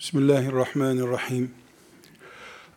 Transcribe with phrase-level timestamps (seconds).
[0.00, 1.50] Bismillahirrahmanirrahim.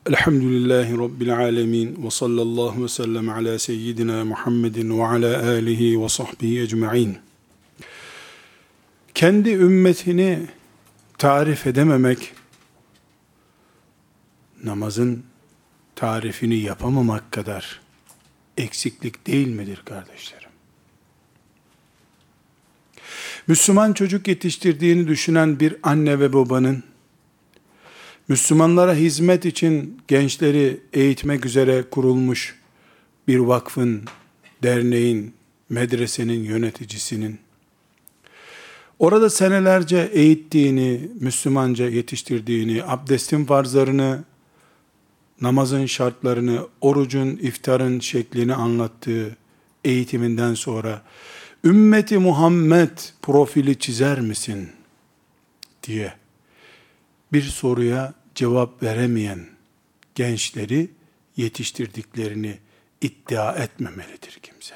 [0.09, 2.05] Elhamdülillahi Rabbil alemin.
[2.05, 7.17] Ve sallallahu ve sellem ala seyyidina Muhammedin ve ala alihi ve sahbihi ecma'in.
[9.14, 10.48] Kendi ümmetini
[11.18, 12.34] tarif edememek,
[14.64, 15.24] namazın
[15.96, 17.82] tarifini yapamamak kadar
[18.58, 20.50] eksiklik değil midir kardeşlerim?
[23.48, 26.84] Müslüman çocuk yetiştirdiğini düşünen bir anne ve babanın
[28.28, 32.59] Müslümanlara hizmet için gençleri eğitmek üzere kurulmuş
[33.27, 34.03] bir vakfın,
[34.63, 35.34] derneğin,
[35.70, 37.39] medresenin yöneticisinin.
[38.99, 44.23] Orada senelerce eğittiğini, Müslümanca yetiştirdiğini, abdestin farzlarını,
[45.41, 49.38] namazın şartlarını, orucun, iftarın şeklini anlattığı
[49.83, 51.02] eğitiminden sonra
[51.63, 54.69] ümmeti Muhammed profili çizer misin?
[55.83, 56.13] diye
[57.33, 59.47] bir soruya cevap veremeyen
[60.15, 60.89] gençleri
[61.38, 62.58] yetiştirdiklerini
[63.02, 64.75] iddia etmemelidir kimse.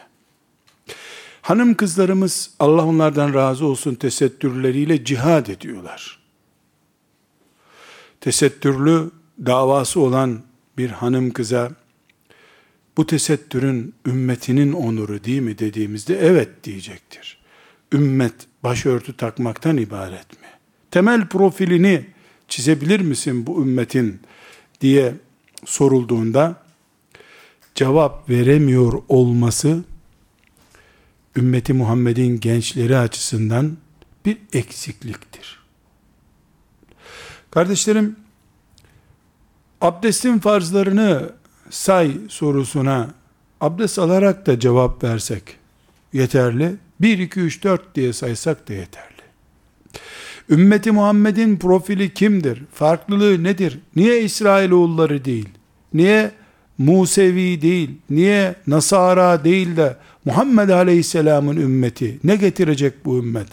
[1.42, 6.20] Hanım kızlarımız Allah onlardan razı olsun tesettürleriyle cihad ediyorlar.
[8.22, 9.12] Tesettürlü
[9.46, 10.42] davası olan
[10.78, 11.72] bir hanım kıza
[12.98, 17.38] bu tesettürün ümmetinin onuru değil mi dediğimizde evet diyecektir.
[17.94, 20.48] Ümmet başörtü takmaktan ibaret mi?
[20.92, 22.06] Temel profilini
[22.48, 24.20] çizebilir misin bu ümmetin
[24.82, 25.14] diye
[25.66, 26.56] sorulduğunda
[27.76, 29.84] cevap veremiyor olması
[31.38, 33.78] ümmeti Muhammed'in gençleri açısından
[34.26, 35.60] bir eksikliktir.
[37.52, 38.16] Kardeşlerim,
[39.82, 41.32] abdestin farzlarını
[41.70, 43.10] say sorusuna
[43.62, 45.44] abdest alarak da cevap versek
[46.14, 46.76] yeterli.
[47.02, 49.17] 1, 2, 3, 4 diye saysak da yeterli.
[50.50, 52.64] Ümmeti Muhammed'in profili kimdir?
[52.74, 53.80] Farklılığı nedir?
[53.96, 55.50] Niye İsrailoğulları değil?
[55.94, 56.32] Niye
[56.78, 57.90] Musevi değil?
[58.10, 62.20] Niye Nasara değil de Muhammed Aleyhisselam'ın ümmeti?
[62.24, 63.48] Ne getirecek bu ümmet?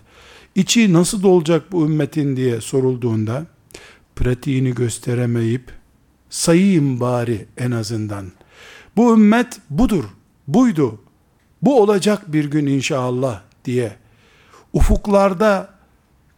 [0.55, 3.47] İçi nasıl dolacak bu ümmetin diye sorulduğunda
[4.17, 5.73] pratiğini gösteremeyip
[6.31, 8.27] sayayım bari en azından.
[8.97, 10.05] Bu ümmet budur,
[10.49, 11.01] buydu,
[11.63, 13.97] bu olacak bir gün inşallah diye
[14.73, 15.74] ufuklarda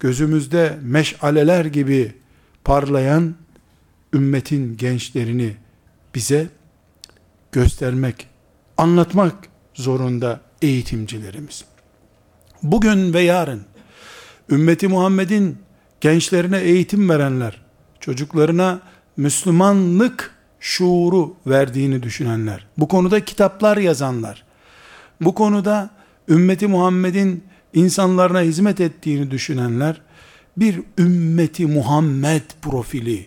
[0.01, 2.15] gözümüzde meşaleler gibi
[2.65, 3.35] parlayan
[4.15, 5.57] ümmetin gençlerini
[6.15, 6.49] bize
[7.53, 8.27] göstermek,
[8.77, 9.35] anlatmak
[9.75, 11.65] zorunda eğitimcilerimiz.
[12.63, 13.63] Bugün ve yarın
[14.51, 15.59] ümmeti Muhammed'in
[16.01, 17.63] gençlerine eğitim verenler,
[18.01, 18.81] çocuklarına
[19.17, 24.45] Müslümanlık şuuru verdiğini düşünenler, bu konuda kitaplar yazanlar,
[25.21, 25.91] bu konuda
[26.29, 27.45] ümmeti Muhammed'in
[27.77, 30.01] insanlarına hizmet ettiğini düşünenler,
[30.57, 33.27] bir ümmeti Muhammed profili,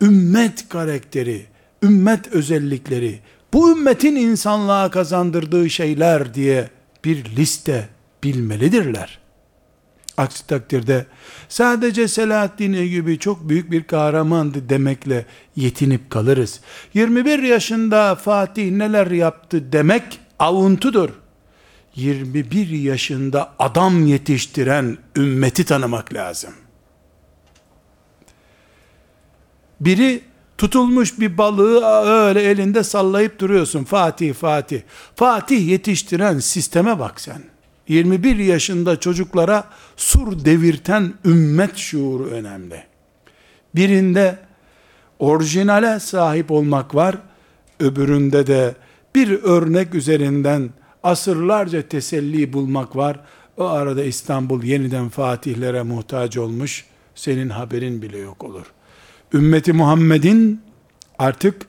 [0.00, 1.46] ümmet karakteri,
[1.82, 3.18] ümmet özellikleri,
[3.52, 6.70] bu ümmetin insanlığa kazandırdığı şeyler diye
[7.04, 7.88] bir liste
[8.24, 9.18] bilmelidirler.
[10.16, 11.06] Aksi takdirde
[11.48, 16.60] sadece Selahaddin Eyyubi çok büyük bir kahramandı demekle yetinip kalırız.
[16.94, 21.10] 21 yaşında Fatih neler yaptı demek avuntudur.
[21.96, 26.54] 21 yaşında adam yetiştiren ümmeti tanımak lazım.
[29.80, 30.20] Biri
[30.58, 33.84] tutulmuş bir balığı öyle elinde sallayıp duruyorsun.
[33.84, 34.80] Fatih Fatih.
[35.16, 37.42] Fatih yetiştiren sisteme bak sen.
[37.88, 39.64] 21 yaşında çocuklara
[39.96, 42.82] sur devirten ümmet şuuru önemli.
[43.74, 44.38] Birinde
[45.18, 47.16] orijinale sahip olmak var,
[47.80, 48.74] öbüründe de
[49.14, 50.70] bir örnek üzerinden
[51.02, 53.20] asırlarca teselli bulmak var.
[53.56, 56.84] O arada İstanbul yeniden fatihlere muhtaç olmuş,
[57.14, 58.66] senin haberin bile yok olur.
[59.34, 60.62] Ümmeti Muhammed'in
[61.18, 61.66] artık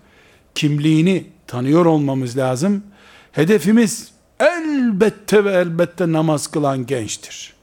[0.55, 2.83] kimliğini tanıyor olmamız lazım.
[3.31, 7.53] Hedefimiz elbette ve elbette namaz kılan gençtir.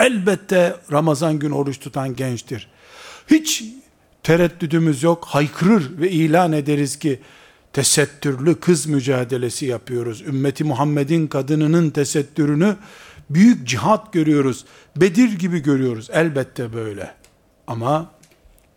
[0.00, 2.68] Elbette Ramazan gün oruç tutan gençtir.
[3.30, 3.64] Hiç
[4.22, 5.24] tereddüdümüz yok.
[5.24, 7.20] Haykırır ve ilan ederiz ki
[7.72, 10.20] tesettürlü kız mücadelesi yapıyoruz.
[10.20, 12.76] Ümmeti Muhammed'in kadınının tesettürünü
[13.30, 14.64] büyük cihat görüyoruz.
[14.96, 16.08] Bedir gibi görüyoruz.
[16.12, 17.14] Elbette böyle.
[17.66, 18.10] Ama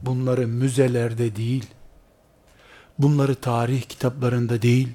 [0.01, 1.65] bunları müzelerde değil,
[2.99, 4.87] bunları tarih kitaplarında değil,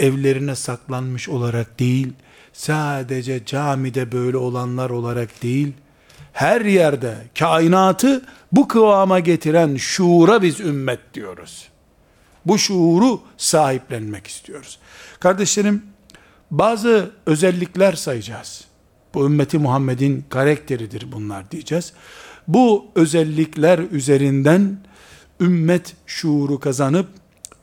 [0.00, 2.12] evlerine saklanmış olarak değil,
[2.52, 5.72] sadece camide böyle olanlar olarak değil,
[6.32, 11.71] her yerde kainatı bu kıvama getiren şuura biz ümmet diyoruz.
[12.46, 14.78] Bu şuuru sahiplenmek istiyoruz.
[15.20, 15.82] Kardeşlerim,
[16.50, 18.64] bazı özellikler sayacağız.
[19.14, 21.92] Bu ümmeti Muhammed'in karakteridir bunlar diyeceğiz.
[22.48, 24.78] Bu özellikler üzerinden
[25.40, 27.08] ümmet şuuru kazanıp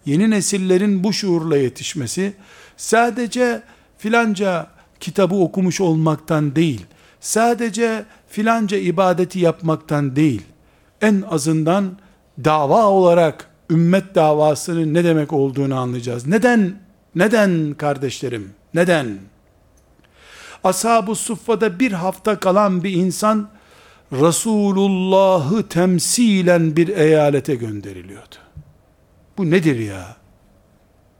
[0.05, 2.33] yeni nesillerin bu şuurla yetişmesi
[2.77, 3.63] sadece
[3.97, 4.67] filanca
[4.99, 6.85] kitabı okumuş olmaktan değil,
[7.19, 10.41] sadece filanca ibadeti yapmaktan değil,
[11.01, 11.97] en azından
[12.45, 16.27] dava olarak ümmet davasının ne demek olduğunu anlayacağız.
[16.27, 16.79] Neden?
[17.15, 18.53] Neden kardeşlerim?
[18.73, 19.17] Neden?
[20.63, 23.49] Ashab-ı Suffa'da bir hafta kalan bir insan
[24.11, 28.35] Resulullah'ı temsilen bir eyalete gönderiliyordu.
[29.37, 30.15] Bu nedir ya?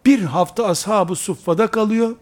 [0.06, 2.16] Bir hafta ashab-ı suffada kalıyor.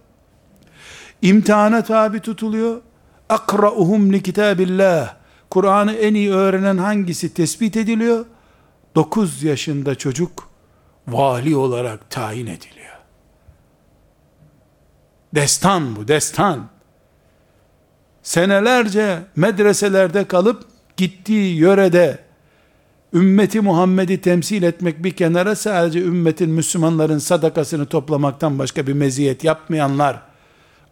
[1.21, 2.81] İmtihana tabi tutuluyor.
[3.29, 5.15] Akra'uhum li kitabillah.
[5.49, 8.25] Kur'an'ı en iyi öğrenen hangisi tespit ediliyor?
[8.97, 10.49] 9 yaşında çocuk
[11.07, 12.97] vali olarak tayin ediliyor.
[15.35, 16.69] Destan bu, destan.
[18.23, 20.65] Senelerce medreselerde kalıp
[20.97, 22.19] gittiği yörede
[23.13, 30.21] ümmeti Muhammed'i temsil etmek bir kenara sadece ümmetin Müslümanların sadakasını toplamaktan başka bir meziyet yapmayanlar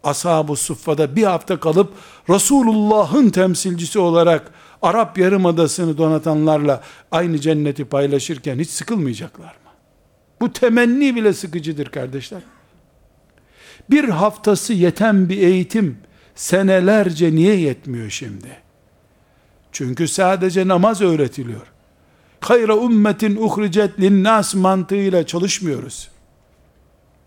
[0.04, 1.92] ashab-ı suffada bir hafta kalıp
[2.28, 4.52] Resulullah'ın temsilcisi olarak
[4.86, 9.70] Arap Yarımadası'nı donatanlarla aynı cenneti paylaşırken hiç sıkılmayacaklar mı?
[10.40, 12.40] Bu temenni bile sıkıcıdır kardeşler.
[13.90, 15.98] Bir haftası yeten bir eğitim
[16.34, 18.48] senelerce niye yetmiyor şimdi?
[19.72, 21.66] Çünkü sadece namaz öğretiliyor.
[22.40, 26.08] Hayra ümmetin uhricet linnas mantığıyla çalışmıyoruz.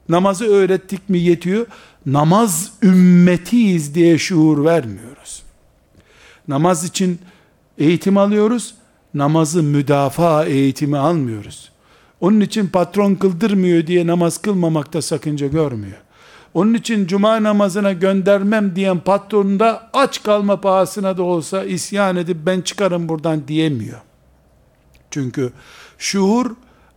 [0.10, 1.66] Namazı öğrettik mi yetiyor.
[2.06, 5.44] Namaz ümmetiyiz diye şuur vermiyoruz.
[6.48, 7.20] Namaz için
[7.80, 8.76] eğitim alıyoruz.
[9.14, 11.72] Namazı müdafaa eğitimi almıyoruz.
[12.22, 15.98] Onun için patron kıldırmıyor diye namaz kılmamakta sakınca görmüyor.
[16.54, 22.38] Onun için cuma namazına göndermem diyen patron da aç kalma pahasına da olsa isyan edip
[22.46, 24.00] ben çıkarım buradan diyemiyor.
[25.12, 25.52] Çünkü
[25.98, 26.52] şuur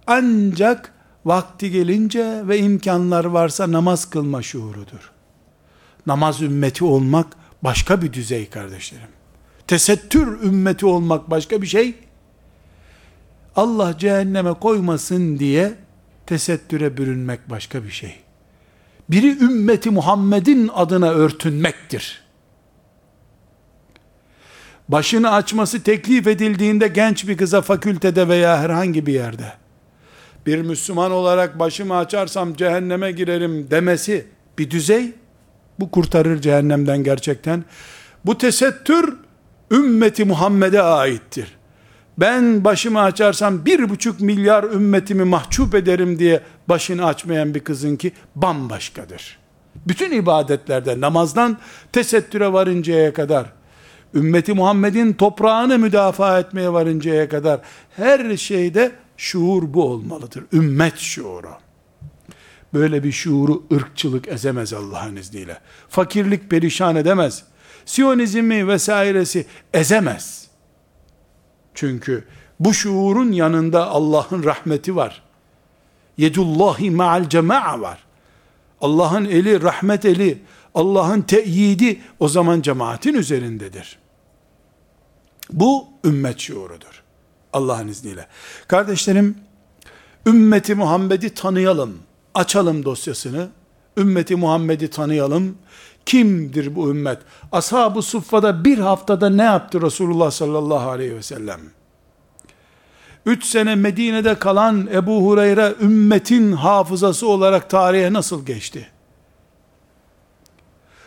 [0.06, 0.92] ancak
[1.24, 5.10] vakti gelince ve imkanlar varsa namaz kılma şuurudur.
[6.06, 7.26] Namaz ümmeti olmak
[7.62, 9.21] başka bir düzey kardeşlerim.
[9.72, 11.94] Tesettür ümmeti olmak başka bir şey.
[13.56, 15.74] Allah cehenneme koymasın diye
[16.26, 18.16] tesettüre bürünmek başka bir şey.
[19.10, 22.22] Biri ümmeti Muhammed'in adına örtünmektir.
[24.88, 29.52] Başını açması teklif edildiğinde genç bir kıza fakültede veya herhangi bir yerde
[30.46, 34.26] bir Müslüman olarak başımı açarsam cehenneme girerim demesi
[34.58, 35.12] bir düzey.
[35.80, 37.64] Bu kurtarır cehennemden gerçekten.
[38.24, 39.22] Bu tesettür
[39.72, 41.56] ümmeti Muhammed'e aittir.
[42.18, 48.12] Ben başımı açarsam bir buçuk milyar ümmetimi mahcup ederim diye başını açmayan bir kızın ki
[48.34, 49.38] bambaşkadır.
[49.86, 51.58] Bütün ibadetlerde namazdan
[51.92, 53.52] tesettüre varıncaya kadar
[54.14, 57.60] ümmeti Muhammed'in toprağını müdafaa etmeye varıncaya kadar
[57.96, 60.44] her şeyde şuur bu olmalıdır.
[60.52, 61.50] Ümmet şuuru.
[62.74, 65.58] Böyle bir şuuru ırkçılık ezemez Allah'ın izniyle.
[65.88, 67.44] Fakirlik perişan edemez.
[67.86, 70.48] Siyonizmi vesairesi ezemez.
[71.74, 72.24] Çünkü
[72.60, 75.22] bu şuurun yanında Allah'ın rahmeti var.
[76.16, 77.98] Yedullahi ma'al cema'a var.
[78.80, 80.42] Allah'ın eli, rahmet eli,
[80.74, 83.98] Allah'ın teyidi o zaman cemaatin üzerindedir.
[85.52, 87.02] Bu ümmet şuurudur.
[87.52, 88.26] Allah'ın izniyle.
[88.68, 89.36] Kardeşlerim,
[90.26, 91.98] ümmeti Muhammed'i tanıyalım.
[92.34, 93.48] Açalım dosyasını.
[93.96, 95.58] Ümmeti Muhammed'i tanıyalım.
[96.06, 97.18] Kimdir bu ümmet?
[97.52, 101.60] Ashab-ı Suffa'da bir haftada ne yaptı Resulullah sallallahu aleyhi ve sellem?
[103.26, 108.88] Üç sene Medine'de kalan Ebu Hureyre ümmetin hafızası olarak tarihe nasıl geçti?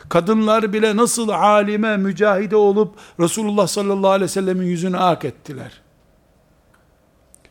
[0.10, 5.82] Kadınlar bile nasıl alime, mücahide olup Resulullah sallallahu aleyhi ve sellemin yüzünü ak ettiler.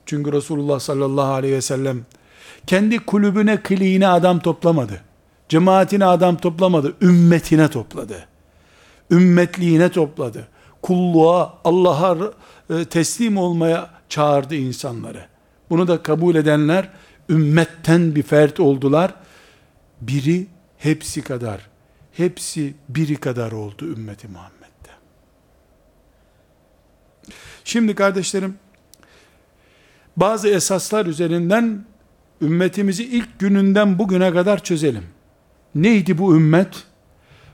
[0.07, 2.07] Çünkü Resulullah sallallahu aleyhi ve sellem
[2.67, 5.01] kendi kulübüne, kliğine adam toplamadı.
[5.55, 6.95] Cemaatine adam toplamadı.
[7.01, 8.27] Ümmetine topladı.
[9.11, 10.49] Ümmetliğine topladı.
[10.83, 12.33] Kulluğa, Allah'a
[12.71, 15.27] e, teslim olmaya çağırdı insanları.
[15.71, 16.89] Bunu da kabul edenler
[17.29, 19.15] ümmetten bir fert oldular.
[20.01, 20.47] Biri
[20.79, 21.61] hepsi kadar,
[22.13, 24.91] hepsi biri kadar oldu ümmeti Muhammed'de.
[27.65, 28.59] Şimdi kardeşlerim,
[30.17, 31.85] bazı esaslar üzerinden
[32.43, 35.14] ümmetimizi ilk gününden bugüne kadar çözelim.
[35.75, 36.85] Neydi bu ümmet?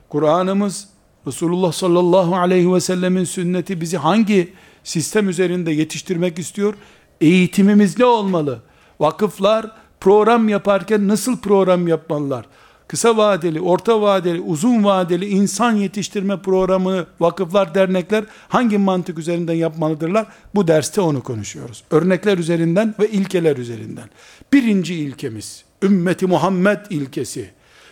[0.09, 0.87] Kur'an'ımız,
[1.27, 6.73] Resulullah sallallahu aleyhi ve sellemin sünneti bizi hangi sistem üzerinde yetiştirmek istiyor?
[7.21, 8.61] Eğitimimiz ne olmalı?
[8.99, 12.45] Vakıflar program yaparken nasıl program yapmalılar?
[12.91, 20.27] kısa vadeli, orta vadeli, uzun vadeli insan yetiştirme programını vakıflar, dernekler hangi mantık üzerinden yapmalıdırlar?
[20.55, 21.83] Bu derste onu konuşuyoruz.
[21.91, 24.09] Örnekler üzerinden ve ilkeler üzerinden.
[24.53, 27.51] Birinci ilkemiz, ümmeti Muhammed ilkesi.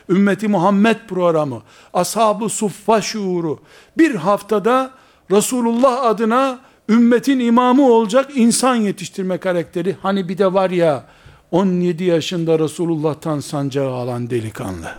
[0.10, 1.62] Ümmeti Muhammed programı,
[1.94, 3.60] ashab-ı suffa şuuru,
[3.98, 4.92] bir haftada
[5.32, 9.96] Resulullah adına ümmetin imamı olacak insan yetiştirme karakteri.
[10.02, 11.06] Hani bir de var ya,
[11.52, 14.92] 17 yaşında Resulullah'tan sancağı alan delikanlı.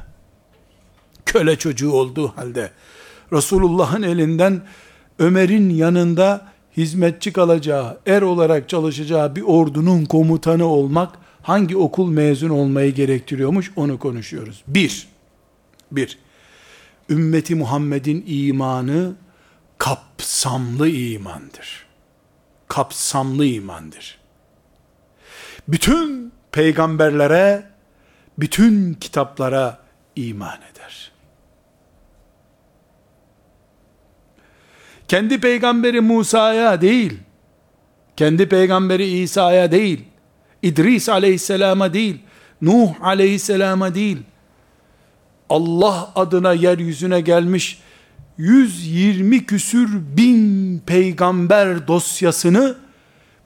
[1.26, 2.70] Köle çocuğu olduğu halde,
[3.32, 4.62] Resulullah'ın elinden
[5.18, 11.08] Ömer'in yanında hizmetçi kalacağı, er olarak çalışacağı bir ordunun komutanı olmak,
[11.50, 14.62] hangi okul mezun olmayı gerektiriyormuş onu konuşuyoruz.
[14.66, 15.08] Bir,
[15.92, 16.18] bir,
[17.08, 19.14] ümmeti Muhammed'in imanı
[19.78, 21.86] kapsamlı imandır.
[22.68, 24.18] Kapsamlı imandır.
[25.68, 27.62] Bütün peygamberlere,
[28.38, 29.78] bütün kitaplara
[30.16, 31.12] iman eder.
[35.08, 37.18] Kendi peygamberi Musa'ya değil,
[38.16, 40.09] kendi peygamberi İsa'ya değil,
[40.62, 42.18] İdris aleyhisselama değil,
[42.62, 44.18] Nuh aleyhisselama değil,
[45.48, 47.78] Allah adına yeryüzüne gelmiş
[48.38, 52.76] 120 küsür bin peygamber dosyasını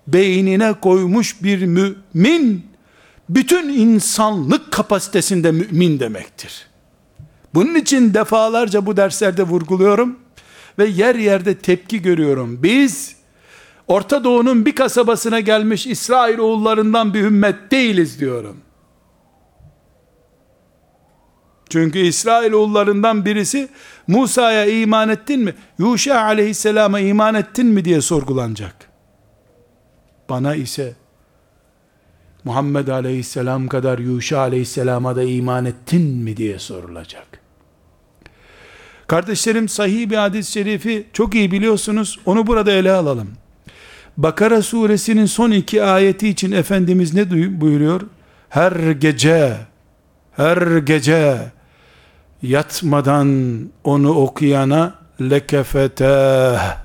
[0.07, 2.67] beynine koymuş bir mümin,
[3.29, 6.67] bütün insanlık kapasitesinde mümin demektir.
[7.55, 10.19] Bunun için defalarca bu derslerde vurguluyorum
[10.79, 12.63] ve yer yerde tepki görüyorum.
[12.63, 13.14] Biz
[13.89, 18.57] Orta Doğu'nun bir kasabasına gelmiş İsrail oğullarından bir ümmet değiliz diyorum.
[21.71, 23.69] Çünkü İsrail oğullarından birisi
[24.07, 25.55] Musa'ya iman ettin mi?
[25.79, 28.91] Yuşa aleyhisselama iman ettin mi diye sorgulanacak.
[30.29, 30.95] Bana ise
[32.45, 37.27] Muhammed aleyhisselam kadar Yuşa aleyhisselama da iman ettin mi diye sorulacak.
[39.07, 42.19] Kardeşlerim sahih bir hadis-i şerifi çok iyi biliyorsunuz.
[42.27, 43.31] Onu burada ele alalım.
[44.17, 47.31] Bakara suresinin son iki ayeti için Efendimiz ne
[47.61, 48.01] buyuruyor?
[48.49, 49.57] Her gece,
[50.33, 51.39] her gece
[52.43, 56.77] yatmadan onu okuyana lekefeteh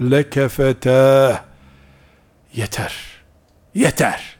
[0.00, 1.38] lekefeteh
[2.54, 2.94] yeter.
[3.74, 4.36] Yeter.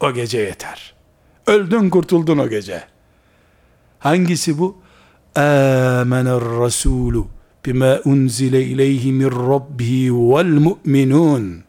[0.00, 0.94] O gece yeter.
[1.46, 2.82] Öldün kurtuldun o gece.
[3.98, 4.78] Hangisi bu?
[5.36, 7.22] Âmener Resulü
[7.66, 11.64] bima unzile ileyhi min rabbihi vel mu'minun.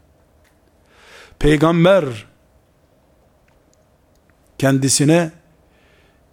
[1.39, 2.05] Peygamber
[4.57, 5.31] kendisine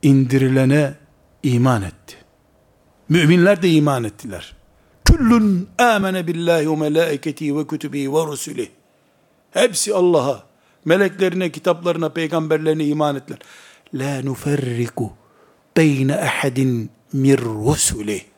[0.02, 0.94] indirilene
[1.42, 2.16] iman etti.
[3.08, 4.56] Müminler de iman ettiler.
[5.04, 8.68] Küllün amene billahi ve melaiketi ve kütübi ve rusulih.
[9.50, 10.42] Hepsi Allah'a,
[10.84, 13.38] meleklerine, kitaplarına, peygamberlerine iman ettiler.
[13.94, 15.12] La nuferriku
[15.76, 18.33] beyne ahadin mir rusulih.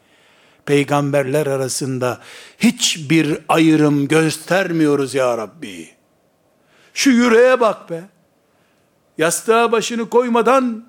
[0.67, 2.21] Peygamberler arasında
[2.59, 5.89] hiçbir ayrım göstermiyoruz ya Rabbi.
[6.95, 8.03] Şu yüreğe bak be.
[9.19, 10.85] Yastığa başını koymadan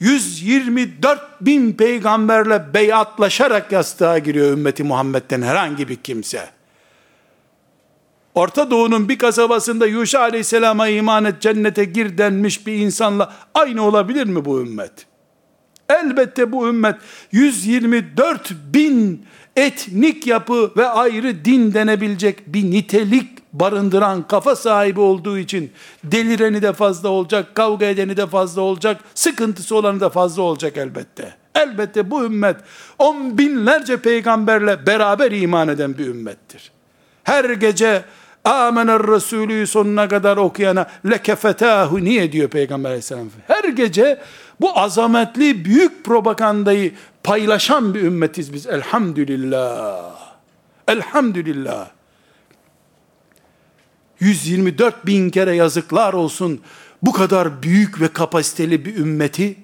[0.00, 6.50] 124 bin peygamberle beyatlaşarak yastığa giriyor ümmeti Muhammed'den herhangi bir kimse.
[8.34, 14.24] Orta Doğu'nun bir kasabasında Yuşa Aleyhisselam'a iman et cennete gir denmiş bir insanla aynı olabilir
[14.24, 15.06] mi bu ümmet?
[15.88, 16.96] Elbette bu ümmet
[17.32, 19.26] 124 bin
[19.56, 25.72] etnik yapı ve ayrı din denebilecek bir nitelik barındıran kafa sahibi olduğu için
[26.04, 31.34] delireni de fazla olacak, kavga edeni de fazla olacak, sıkıntısı olanı da fazla olacak elbette.
[31.54, 32.56] Elbette bu ümmet
[32.98, 36.72] on binlerce peygamberle beraber iman eden bir ümmettir.
[37.24, 38.04] Her gece
[38.44, 43.30] Amener Resulü sonuna kadar okuyana lekefetahu niye diyor Peygamber aleyhisselam.
[43.46, 44.20] Her gece
[44.60, 46.92] bu azametli büyük propagandayı
[47.22, 50.14] paylaşan bir ümmetiz biz elhamdülillah.
[50.88, 51.88] Elhamdülillah.
[54.20, 56.60] 124 bin kere yazıklar olsun
[57.02, 59.56] bu kadar büyük ve kapasiteli bir ümmeti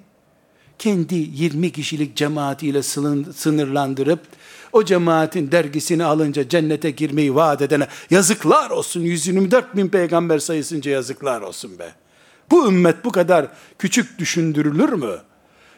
[0.79, 2.83] kendi 20 kişilik cemaatiyle
[3.33, 4.19] sınırlandırıp
[4.73, 11.41] o cemaatin dergisini alınca cennete girmeyi vaat edene yazıklar olsun 124 bin peygamber sayısınca yazıklar
[11.41, 11.91] olsun be.
[12.51, 13.47] Bu ümmet bu kadar
[13.79, 15.17] küçük düşündürülür mü?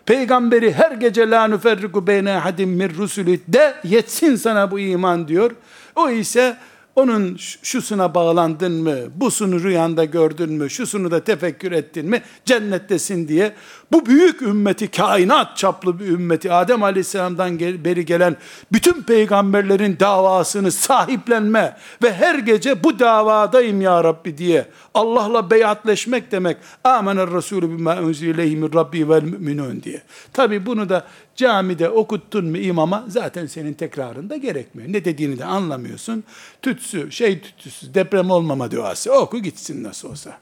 [0.05, 5.51] Peygamberi her gece la nuferriku beyne hadim mir rusulü de yetsin sana bu iman diyor.
[5.95, 6.57] O ise
[6.95, 13.53] onun şusuna bağlandın mı, busunu rüyanda gördün mü, şusunu da tefekkür ettin mi, cennettesin diye
[13.93, 18.38] bu büyük ümmeti, kainat çaplı bir ümmeti, Adem Aleyhisselam'dan beri gelen
[18.71, 26.57] bütün peygamberlerin davasını sahiplenme ve her gece bu davadayım ya Rabbi diye Allah'la beyatleşmek demek.
[26.83, 30.01] Amener Resulü bima unzileyhi min Rabbi vel müminun diye.
[30.33, 34.93] Tabi bunu da camide okuttun mu imama zaten senin tekrarında gerekmiyor.
[34.93, 36.23] Ne dediğini de anlamıyorsun.
[36.62, 40.38] Tütsü, şey tütsüsü, deprem olmama duası oku gitsin nasıl olsa.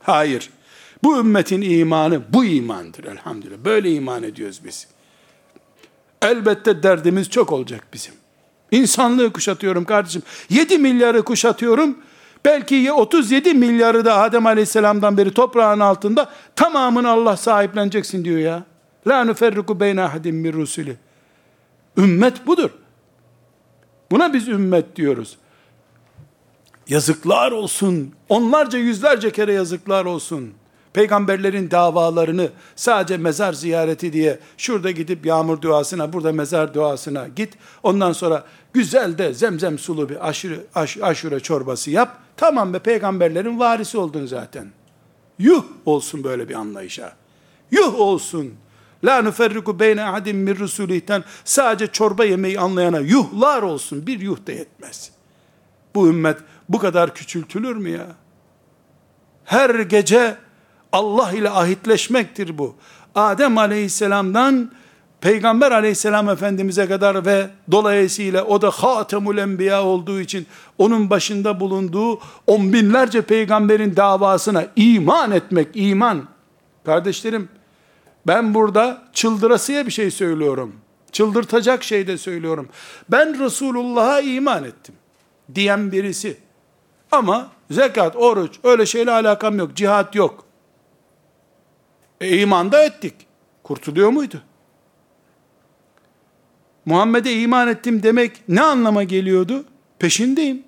[0.00, 0.50] Hayır.
[1.04, 3.58] Bu ümmetin imanı bu imandır elhamdülillah.
[3.64, 4.86] Böyle iman ediyoruz biz.
[6.22, 8.14] Elbette derdimiz çok olacak bizim.
[8.70, 10.22] İnsanlığı kuşatıyorum kardeşim.
[10.50, 11.98] 7 milyarı kuşatıyorum.
[12.44, 18.64] Belki 37 milyarı da Adem Aleyhisselam'dan beri toprağın altında tamamını Allah sahipleneceksin diyor ya.
[19.06, 20.96] La nuferriku beyne ahadim min rusuli.
[21.96, 22.70] Ümmet budur.
[24.10, 25.36] Buna biz ümmet diyoruz.
[26.88, 28.12] Yazıklar olsun.
[28.28, 30.54] Onlarca yüzlerce kere yazıklar olsun.
[30.94, 37.54] Peygamberlerin davalarını sadece mezar ziyareti diye şurada gidip yağmur duasına, burada mezar duasına git.
[37.82, 42.18] Ondan sonra güzel de zemzem sulu bir aşure, aş, aşure çorbası yap.
[42.36, 44.66] Tamam be peygamberlerin varisi oldun zaten.
[45.38, 47.12] Yuh olsun böyle bir anlayışa.
[47.70, 48.54] Yuh olsun.
[49.04, 54.06] La nuferriku beyne ahadim min rusulihten sadece çorba yemeği anlayana yuhlar olsun.
[54.06, 55.10] Bir yuh da yetmez.
[55.94, 58.06] Bu ümmet bu kadar küçültülür mü ya?
[59.44, 60.43] Her gece
[60.94, 62.74] Allah ile ahitleşmektir bu.
[63.14, 64.70] Adem aleyhisselamdan
[65.20, 70.46] Peygamber aleyhisselam efendimize kadar ve dolayısıyla o da hatemul enbiya olduğu için
[70.78, 76.22] onun başında bulunduğu on binlerce peygamberin davasına iman etmek, iman.
[76.86, 77.48] Kardeşlerim,
[78.26, 80.72] ben burada çıldırasıya bir şey söylüyorum.
[81.12, 82.68] Çıldırtacak şey de söylüyorum.
[83.08, 84.94] Ben Resulullah'a iman ettim.
[85.54, 86.36] Diyen birisi.
[87.12, 89.76] Ama zekat, oruç, öyle şeyle alakam yok.
[89.76, 90.43] Cihat yok.
[92.20, 93.14] E iman da ettik.
[93.62, 94.42] Kurtuluyor muydu?
[96.86, 99.64] Muhammed'e iman ettim demek ne anlama geliyordu?
[99.98, 100.62] Peşindeyim.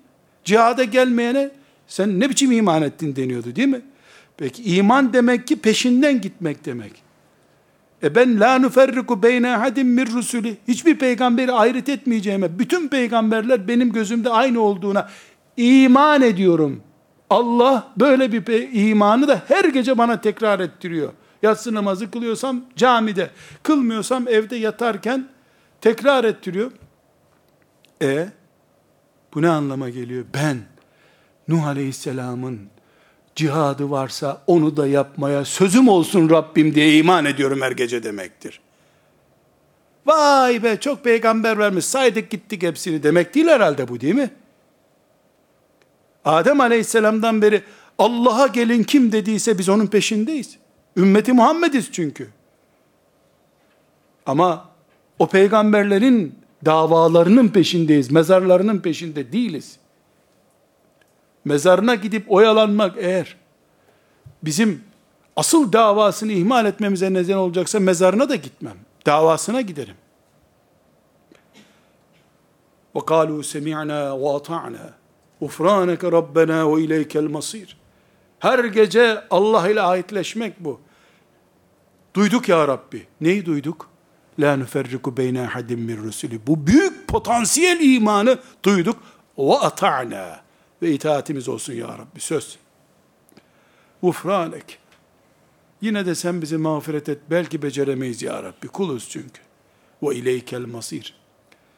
[0.44, 1.50] Cihada gelmeyene
[1.86, 3.80] sen ne biçim iman ettin deniyordu değil mi?
[4.36, 6.92] Peki iman demek ki peşinden gitmek demek.
[8.02, 10.56] E ben la nuferriku beyne ahadim mir rusuli.
[10.68, 15.08] Hiçbir peygamberi ayrıt etmeyeceğime, bütün peygamberler benim gözümde aynı olduğuna
[15.56, 16.82] iman ediyorum.
[17.30, 21.12] Allah böyle bir imanı da her gece bana tekrar ettiriyor.
[21.42, 23.30] Yatsı namazı kılıyorsam camide,
[23.62, 25.28] kılmıyorsam evde yatarken
[25.80, 26.72] tekrar ettiriyor.
[28.02, 28.28] E
[29.34, 30.24] bu ne anlama geliyor?
[30.34, 30.58] Ben
[31.48, 32.60] Nuh Aleyhisselam'ın
[33.36, 38.60] cihadı varsa onu da yapmaya sözüm olsun Rabbim diye iman ediyorum her gece demektir.
[40.06, 44.30] Vay be çok peygamber vermiş saydık gittik hepsini demek değil herhalde bu değil mi?
[46.24, 47.62] Adem aleyhisselamdan beri
[47.98, 50.58] Allah'a gelin kim dediyse biz onun peşindeyiz.
[50.97, 52.29] Ümmeti Muhammediz çünkü.
[54.25, 54.69] Ama
[55.19, 59.77] o peygamberlerin davalarının peşindeyiz, mezarlarının peşinde değiliz.
[61.45, 63.35] Mezarına gidip oyalanmak eğer
[64.43, 64.83] bizim
[65.35, 68.77] asıl davasını ihmal etmemize neden olacaksa mezarına da gitmem.
[69.05, 69.95] Davasına giderim.
[72.95, 74.85] وَقَالُوا سَمِعْنَا وَاطَعْنَا
[75.41, 77.67] اُفْرَانَكَ رَبَّنَا وَاِلَيْكَ الْمَصِيرِ
[78.39, 80.79] Her gece Allah ile ahitleşmek bu.
[82.16, 83.06] Duyduk ya Rabbi.
[83.20, 83.90] Neyi duyduk?
[84.38, 86.46] La nüferriku beyne ahadim min rusuli.
[86.46, 89.02] Bu büyük potansiyel imanı duyduk.
[89.38, 90.40] Ve ata'na.
[90.82, 92.20] Ve itaatimiz olsun ya Rabbi.
[92.20, 92.58] Söz.
[94.02, 94.78] Ufranek.
[95.80, 97.18] Yine de sen bizi mağfiret et.
[97.30, 98.68] Belki beceremeyiz ya Rabbi.
[98.68, 99.40] Kuluz çünkü.
[100.02, 101.14] Ve ileykel masir.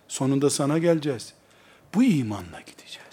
[0.09, 1.35] Sonunda sana geleceğiz.
[1.94, 3.08] Bu imanla gideceğiz.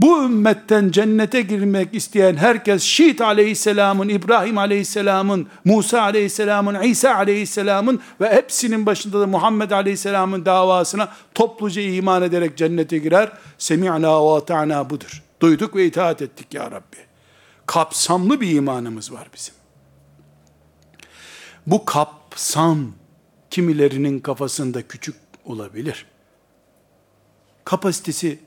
[0.00, 8.32] Bu ümmetten cennete girmek isteyen herkes Şiit aleyhisselamın, İbrahim aleyhisselamın, Musa aleyhisselamın, İsa aleyhisselamın ve
[8.32, 13.32] hepsinin başında da Muhammed aleyhisselamın davasına topluca iman ederek cennete girer.
[13.58, 15.22] Semi'na ve ata'na budur.
[15.40, 16.96] Duyduk ve itaat ettik ya Rabbi.
[17.66, 19.54] Kapsamlı bir imanımız var bizim.
[21.66, 22.92] Bu kapsam
[23.50, 26.06] kimilerinin kafasında küçük olabilir.
[27.64, 28.38] Kapasitesi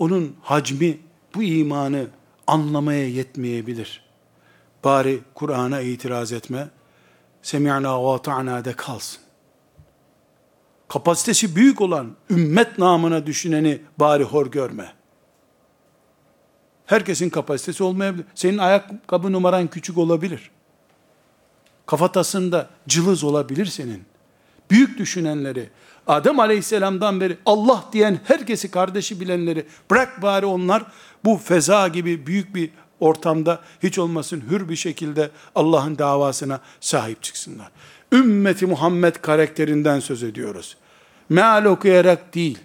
[0.00, 0.98] onun hacmi
[1.34, 2.06] bu imanı
[2.46, 4.02] anlamaya yetmeyebilir.
[4.84, 6.68] Bari Kur'an'a itiraz etme.
[7.42, 9.20] Semi'na ve ta'na de kalsın.
[10.88, 14.92] Kapasitesi büyük olan ümmet namına düşüneni bari hor görme.
[16.86, 18.24] Herkesin kapasitesi olmayabilir.
[18.34, 20.50] Senin ayakkabı numaran küçük olabilir.
[21.86, 24.04] Kafatasında cılız olabilir senin.
[24.70, 25.70] Büyük düşünenleri,
[26.10, 30.82] Adem aleyhisselamdan beri Allah diyen herkesi kardeşi bilenleri bırak bari onlar
[31.24, 32.70] bu feza gibi büyük bir
[33.00, 37.70] ortamda hiç olmasın hür bir şekilde Allah'ın davasına sahip çıksınlar.
[38.12, 40.76] Ümmeti Muhammed karakterinden söz ediyoruz.
[41.28, 42.58] Meal okuyarak değil.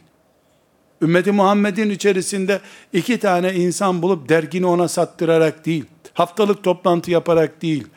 [1.01, 2.62] Ümmeti Muhammed'in içerisinde
[2.93, 5.86] iki tane insan bulup dergini ona sattırarak değil.
[6.13, 7.88] Haftalık toplantı yaparak değil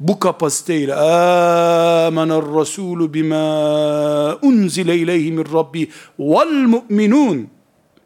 [0.00, 7.48] bu kapasiteyle amener rasulü bima unzile ileyhi min rabbi vel mu'minun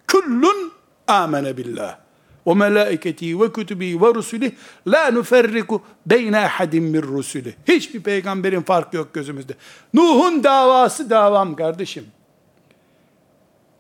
[0.09, 0.73] kullun
[1.07, 1.99] amene billah
[2.47, 4.53] ve melaiketi ve kütübi ve rusulih
[4.87, 7.53] la nuferriku beyne ahadim min rusulih.
[7.69, 9.53] Hiçbir peygamberin farkı yok gözümüzde.
[9.95, 12.07] Nuh'un davası davam kardeşim.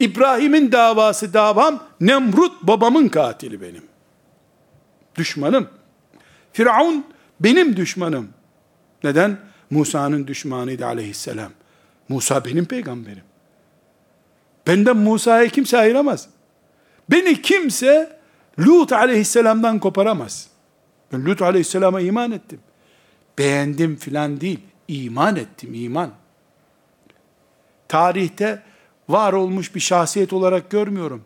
[0.00, 3.82] İbrahim'in davası davam, Nemrut babamın katili benim.
[5.16, 5.68] Düşmanım.
[6.52, 7.04] Firavun
[7.40, 8.28] benim düşmanım.
[9.04, 9.38] Neden?
[9.70, 11.52] Musa'nın düşmanıydı aleyhisselam.
[12.08, 13.22] Musa benim peygamberim.
[14.66, 16.28] Benden Musa'yı kimse ayıramaz.
[17.10, 18.18] Beni kimse
[18.58, 20.48] Lut aleyhisselamdan koparamaz.
[21.12, 22.60] Ben Lut aleyhisselama iman ettim.
[23.38, 24.60] Beğendim filan değil.
[24.88, 26.10] iman ettim, iman.
[27.88, 28.62] Tarihte
[29.08, 31.24] var olmuş bir şahsiyet olarak görmüyorum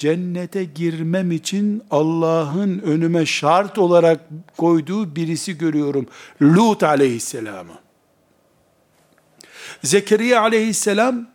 [0.00, 4.20] cennete girmem için Allah'ın önüme şart olarak
[4.56, 6.06] koyduğu birisi görüyorum.
[6.42, 7.72] Lut aleyhisselamı.
[9.82, 11.26] Zekeriya aleyhisselam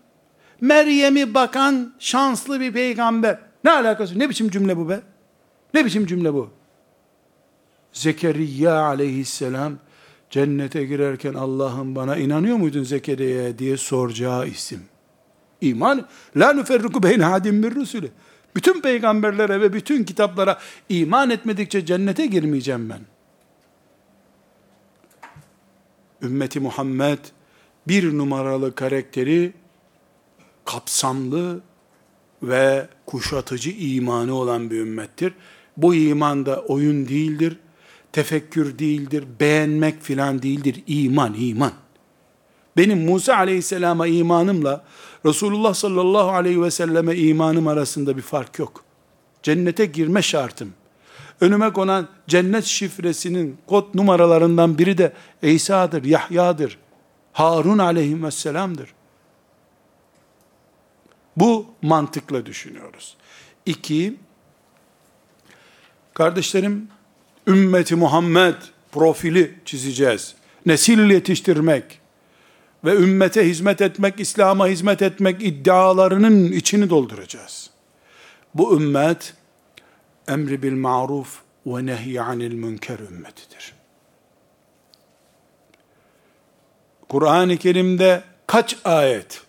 [0.61, 3.39] Meryem'i bakan şanslı bir peygamber.
[3.63, 4.19] Ne alakası?
[4.19, 5.01] Ne biçim cümle bu be?
[5.73, 6.49] Ne biçim cümle bu?
[7.93, 9.73] Zekeriya aleyhisselam
[10.29, 14.81] cennete girerken Allah'ım bana inanıyor muydun Zekeriya'ya diye soracağı isim.
[15.61, 18.11] İman la nuferriku beyne hadim bir rusulü.
[18.55, 23.01] Bütün peygamberlere ve bütün kitaplara iman etmedikçe cennete girmeyeceğim ben.
[26.21, 27.19] Ümmeti Muhammed
[27.87, 29.53] bir numaralı karakteri
[30.65, 31.61] kapsamlı
[32.43, 35.33] ve kuşatıcı imanı olan bir ümmettir.
[35.77, 37.59] Bu iman da oyun değildir,
[38.11, 40.83] tefekkür değildir, beğenmek filan değildir.
[40.87, 41.71] İman, iman.
[42.77, 44.85] Benim Musa aleyhisselama imanımla
[45.25, 48.83] Resulullah sallallahu aleyhi ve selleme imanım arasında bir fark yok.
[49.43, 50.73] Cennete girme şartım.
[51.41, 56.77] Önüme konan cennet şifresinin kod numaralarından biri de İsa'dır, Yahya'dır.
[57.33, 58.93] Harun aleyhisselamdır.
[61.37, 63.17] Bu mantıkla düşünüyoruz.
[63.65, 64.15] İki,
[66.13, 66.87] kardeşlerim,
[67.47, 68.55] ümmeti Muhammed
[68.91, 70.35] profili çizeceğiz.
[70.65, 71.99] Nesil yetiştirmek,
[72.84, 77.70] ve ümmete hizmet etmek, İslam'a hizmet etmek iddialarının içini dolduracağız.
[78.54, 79.34] Bu ümmet
[80.28, 83.74] emri bil maruf ve nehy anil münker ümmetidir.
[87.08, 89.42] Kur'an-ı Kerim'de kaç ayet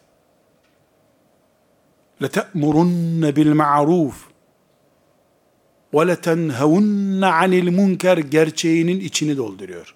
[2.22, 4.14] لَتَأْمُرُنَّ بِالْمَعْرُوفِ
[5.94, 9.95] وَلَتَنْهَوُنَّ عَنِ الْمُنْكَرِ gerçeğinin içini dolduruyor.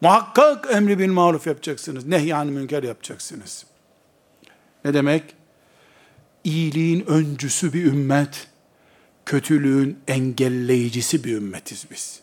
[0.00, 2.06] Muhakkak emri bil maruf yapacaksınız.
[2.06, 3.66] Nehyan münker yapacaksınız.
[4.84, 5.34] Ne demek?
[6.44, 8.48] İyiliğin öncüsü bir ümmet,
[9.26, 12.20] kötülüğün engelleyicisi bir ümmetiz biz.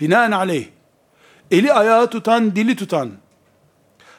[0.00, 0.66] Binaenaleyh,
[1.50, 3.10] eli ayağı tutan, dili tutan,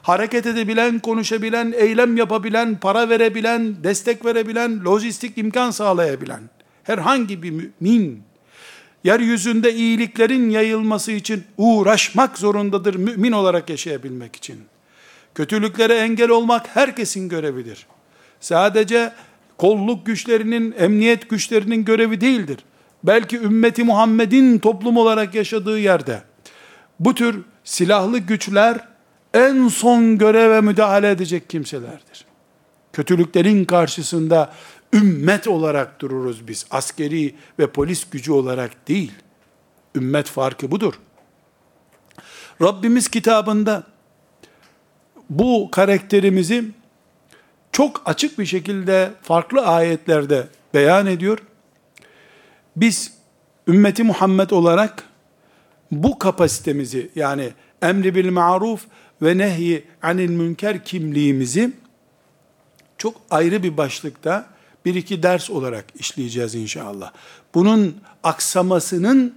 [0.01, 6.49] hareket edebilen, konuşabilen, eylem yapabilen, para verebilen, destek verebilen, lojistik imkan sağlayabilen,
[6.83, 8.23] herhangi bir mümin,
[9.03, 14.59] yeryüzünde iyiliklerin yayılması için uğraşmak zorundadır mümin olarak yaşayabilmek için.
[15.35, 17.85] Kötülüklere engel olmak herkesin görevidir.
[18.39, 19.13] Sadece
[19.57, 22.57] kolluk güçlerinin, emniyet güçlerinin görevi değildir.
[23.03, 26.21] Belki ümmeti Muhammed'in toplum olarak yaşadığı yerde
[26.99, 28.77] bu tür silahlı güçler
[29.33, 32.25] en son göreve müdahale edecek kimselerdir.
[32.93, 34.53] Kötülüklerin karşısında
[34.93, 36.65] ümmet olarak dururuz biz.
[36.71, 39.11] Askeri ve polis gücü olarak değil.
[39.95, 40.93] Ümmet farkı budur.
[42.61, 43.83] Rabbimiz kitabında
[45.29, 46.65] bu karakterimizi
[47.71, 51.39] çok açık bir şekilde farklı ayetlerde beyan ediyor.
[52.75, 53.13] Biz
[53.67, 55.03] ümmeti Muhammed olarak
[55.91, 57.49] bu kapasitemizi yani
[57.81, 58.85] emri bil maruf
[59.21, 61.71] ve nehi anil münker kimliğimizi
[62.97, 64.45] çok ayrı bir başlıkta
[64.85, 67.11] bir iki ders olarak işleyeceğiz inşallah.
[67.53, 69.35] Bunun aksamasının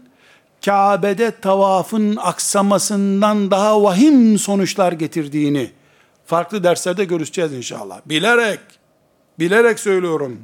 [0.64, 5.70] Kabe'de tavafın aksamasından daha vahim sonuçlar getirdiğini
[6.26, 8.00] farklı derslerde görüşeceğiz inşallah.
[8.06, 8.60] Bilerek,
[9.38, 10.38] bilerek söylüyorum.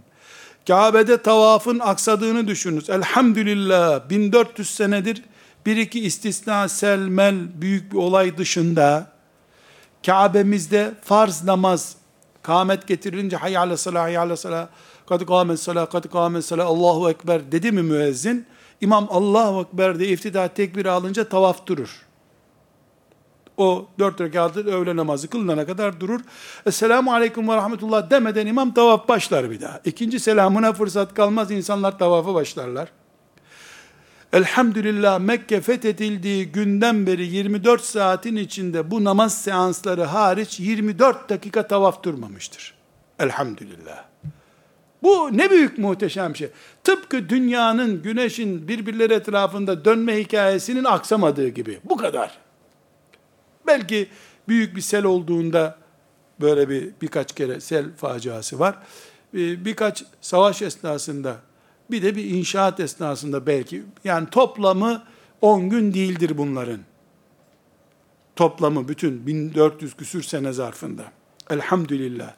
[0.67, 2.91] Kabe'de tavafın aksadığını düşününüz.
[2.91, 5.23] Elhamdülillah 1400 senedir
[5.67, 9.13] bir iki istisna selmel büyük bir olay dışında
[10.07, 11.97] Kabe'mizde farz namaz
[12.49, 14.69] Kâmet getirilince hayy ala salah, hayy ala salah,
[15.09, 18.47] kad kâmet salah, kad kâmet salah, Allahu Ekber dedi mi müezzin?
[18.81, 22.07] İmam Allahu Ekber diye iftida tekbir alınca tavaf durur.
[23.57, 26.21] O dört rekatı öğle namazı kılınana kadar durur.
[26.67, 29.81] Esselamu aleyküm ve rahmetullah demeden imam tavaf başlar bir daha.
[29.85, 32.89] İkinci selamına fırsat kalmaz insanlar tavafa başlarlar.
[34.33, 42.03] Elhamdülillah Mekke fethedildiği günden beri 24 saatin içinde bu namaz seansları hariç 24 dakika tavaf
[42.03, 42.75] durmamıştır.
[43.19, 44.05] Elhamdülillah.
[45.03, 46.51] Bu ne büyük muhteşem şey.
[46.85, 51.81] Tıpkı dünyanın, güneşin birbirleri etrafında dönme hikayesinin aksamadığı gibi.
[51.85, 52.39] Bu kadar.
[53.67, 54.09] Belki
[54.49, 55.79] büyük bir sel olduğunda
[56.41, 58.79] böyle bir birkaç kere sel faciası var.
[59.35, 61.37] Birkaç savaş esnasında
[61.91, 65.03] bir de bir inşaat esnasında belki yani toplamı
[65.41, 66.81] 10 gün değildir bunların.
[68.37, 71.03] Toplamı bütün 1400 küsür sene zarfında.
[71.51, 72.35] Elhamdülillah.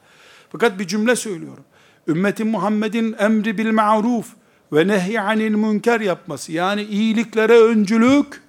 [0.53, 1.65] Fakat bir cümle söylüyorum.
[2.09, 4.27] Ümmetin Muhammed'in emri bil ma'ruf
[4.73, 8.43] ve nehy anil münker yapması yani iyiliklere öncülük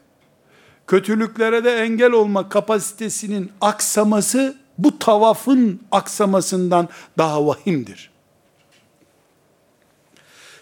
[0.87, 8.10] kötülüklere de engel olma kapasitesinin aksaması bu tavafın aksamasından daha vahimdir.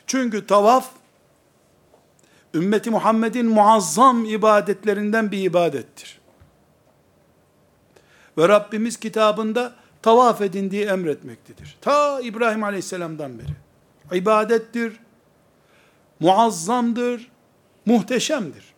[0.10, 0.90] Çünkü tavaf
[2.54, 6.20] ümmeti Muhammed'in muazzam ibadetlerinden bir ibadettir.
[8.38, 11.78] Ve Rabbimiz kitabında tavaf edin diye emretmektedir.
[11.82, 13.56] Ta İbrahim Aleyhisselam'dan beri.
[14.20, 15.00] İbadettir,
[16.20, 17.32] muazzamdır,
[17.86, 18.74] muhteşemdir.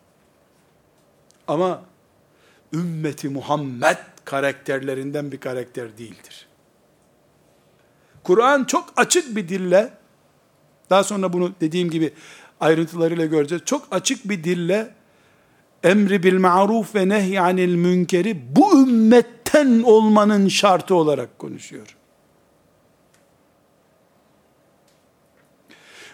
[1.48, 1.82] Ama
[2.74, 6.48] ümmeti Muhammed karakterlerinden bir karakter değildir.
[8.24, 10.01] Kur'an çok açık bir dille,
[10.92, 12.14] daha sonra bunu dediğim gibi
[12.60, 13.64] ayrıntılarıyla göreceğiz.
[13.66, 14.92] Çok açık bir dille
[15.84, 21.98] emri bil ma'ruf ve nehy anil münkeri bu ümmetten olmanın şartı olarak konuşuyor.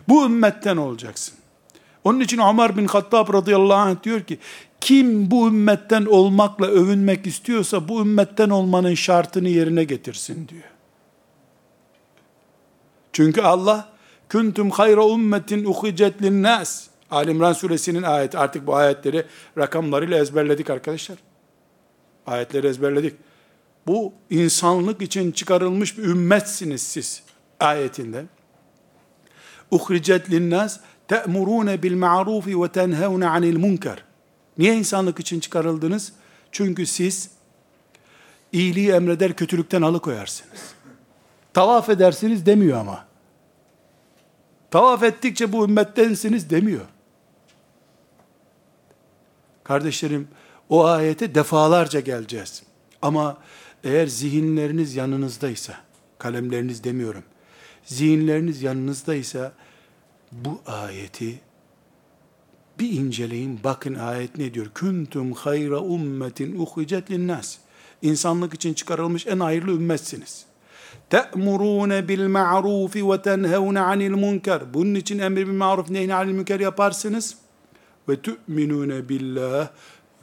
[0.08, 1.36] Bu ümmetten olacaksın.
[2.04, 4.40] Onun için Ömer bin Hattab radıyallahu anh diyor ki,
[4.82, 10.64] kim bu ümmetten olmakla övünmek istiyorsa bu ümmetten olmanın şartını yerine getirsin diyor.
[13.14, 13.97] Çünkü Allah
[14.32, 16.88] kuntum hayra ummetin uhicet linnas.
[17.12, 18.38] Ali İmran suresinin ayeti.
[18.38, 19.26] Artık bu ayetleri
[19.58, 21.18] rakamlarıyla ezberledik arkadaşlar.
[22.28, 23.14] Ayetleri ezberledik.
[23.88, 27.24] Bu insanlık için çıkarılmış bir ümmetsiniz siz
[27.60, 28.26] ayetinde.
[29.72, 34.04] Uhricet linnas te'murune bil ma'rufi ve tenhevne anil munkar.
[34.58, 36.14] Niye insanlık için çıkarıldınız?
[36.52, 37.30] Çünkü siz
[38.52, 40.60] iyiliği emreder, kötülükten alıkoyarsınız.
[41.54, 43.07] Tavaf edersiniz demiyor ama.
[44.72, 46.86] Tavaf ettikçe bu ümmettensiniz demiyor.
[49.64, 50.28] Kardeşlerim,
[50.70, 52.64] o ayete defalarca geleceğiz.
[53.02, 53.38] Ama
[53.84, 55.74] eğer zihinleriniz yanınızdaysa,
[56.20, 57.24] kalemleriniz demiyorum,
[57.86, 59.52] zihinleriniz yanınızdaysa,
[60.32, 61.40] bu ayeti
[62.80, 64.68] bir inceleyin bakın ayet ne diyor?
[64.74, 67.58] Kuntum hayra ummetin uhicet linnas.
[68.02, 70.46] İnsanlık için çıkarılmış en hayırlı ümmetsiniz.
[71.10, 74.74] Te'murune bil ma'rufi ve tenhevne anil münker.
[74.74, 77.38] Bunun için emri bil maruf nehni anil münker yaparsınız.
[78.10, 79.70] Ve tu'minune billah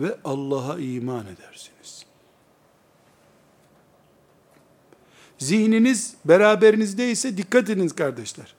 [0.00, 2.06] ve Allah'a iman edersiniz.
[5.38, 8.54] Zihniniz beraberinizde dikkat ediniz kardeşler.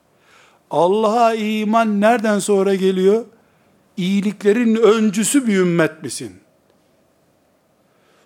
[0.72, 3.26] Allah'a iman nereden sonra geliyor?
[3.98, 6.36] iyiliklerin öncüsü bir ümmet misin?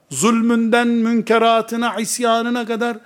[0.10, 2.98] Zulmünden münkeratına, isyanına kadar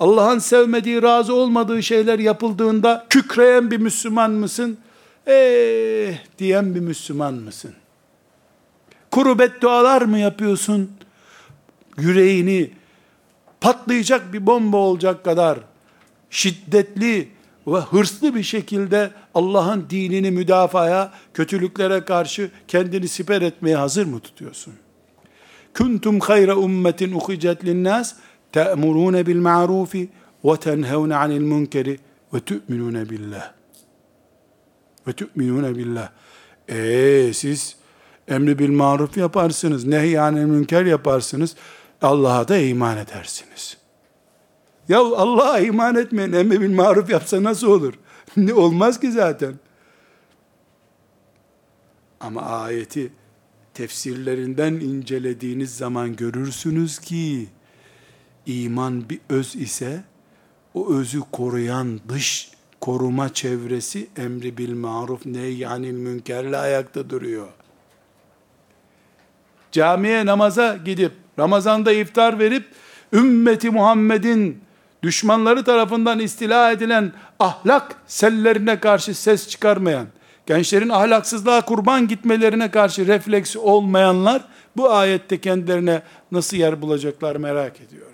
[0.00, 4.78] Allah'ın sevmediği, razı olmadığı şeyler yapıldığında kükreyen bir Müslüman mısın?
[5.26, 7.74] Eh diyen bir Müslüman mısın?
[9.10, 10.90] Kuru beddualar mı yapıyorsun?
[11.96, 12.70] Yüreğini
[13.60, 15.58] patlayacak bir bomba olacak kadar
[16.30, 17.28] şiddetli
[17.66, 24.74] ve hırslı bir şekilde Allah'ın dinini müdafaya, kötülüklere karşı kendini siper etmeye hazır mı tutuyorsun?
[25.74, 28.14] Kuntum hayra ummetin uhicet linnas
[28.52, 30.08] te'murune bil ma'rufi
[30.44, 31.98] ve tenhevne anil munkeri
[32.34, 33.52] ve tu'minune billah.
[35.06, 36.10] Ve tu'minune billah.
[36.68, 37.76] Eee siz
[38.28, 41.56] emri bil maruf yaparsınız, nehyanil münker yaparsınız,
[42.02, 43.76] Allah'a da iman edersiniz.
[44.88, 47.94] Ya Allah'a iman etmeyen emri bil maruf yapsa nasıl olur?
[48.36, 49.54] ne olmaz ki zaten.
[52.20, 53.12] Ama ayeti
[53.74, 57.48] tefsirlerinden incelediğiniz zaman görürsünüz ki
[58.48, 60.04] iman bir öz ise
[60.74, 67.48] o özü koruyan dış koruma çevresi emri bil maruf nehyanil münkerle ayakta duruyor.
[69.72, 72.66] Camiye namaza gidip Ramazanda iftar verip
[73.12, 74.60] ümmeti Muhammed'in
[75.02, 80.06] düşmanları tarafından istila edilen ahlak sellerine karşı ses çıkarmayan,
[80.46, 84.44] gençlerin ahlaksızlığa kurban gitmelerine karşı refleksi olmayanlar,
[84.76, 88.07] bu ayette kendilerine nasıl yer bulacaklar merak ediyorum.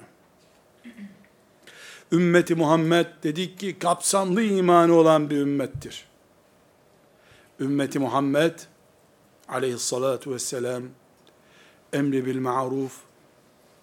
[2.15, 6.05] Ümmeti Muhammed dedik ki kapsamlı imanı olan bir ümmettir.
[7.61, 8.59] Ümmeti Muhammed
[9.49, 10.83] aleyhissalatu vesselam
[11.93, 12.93] emri bil ma'ruf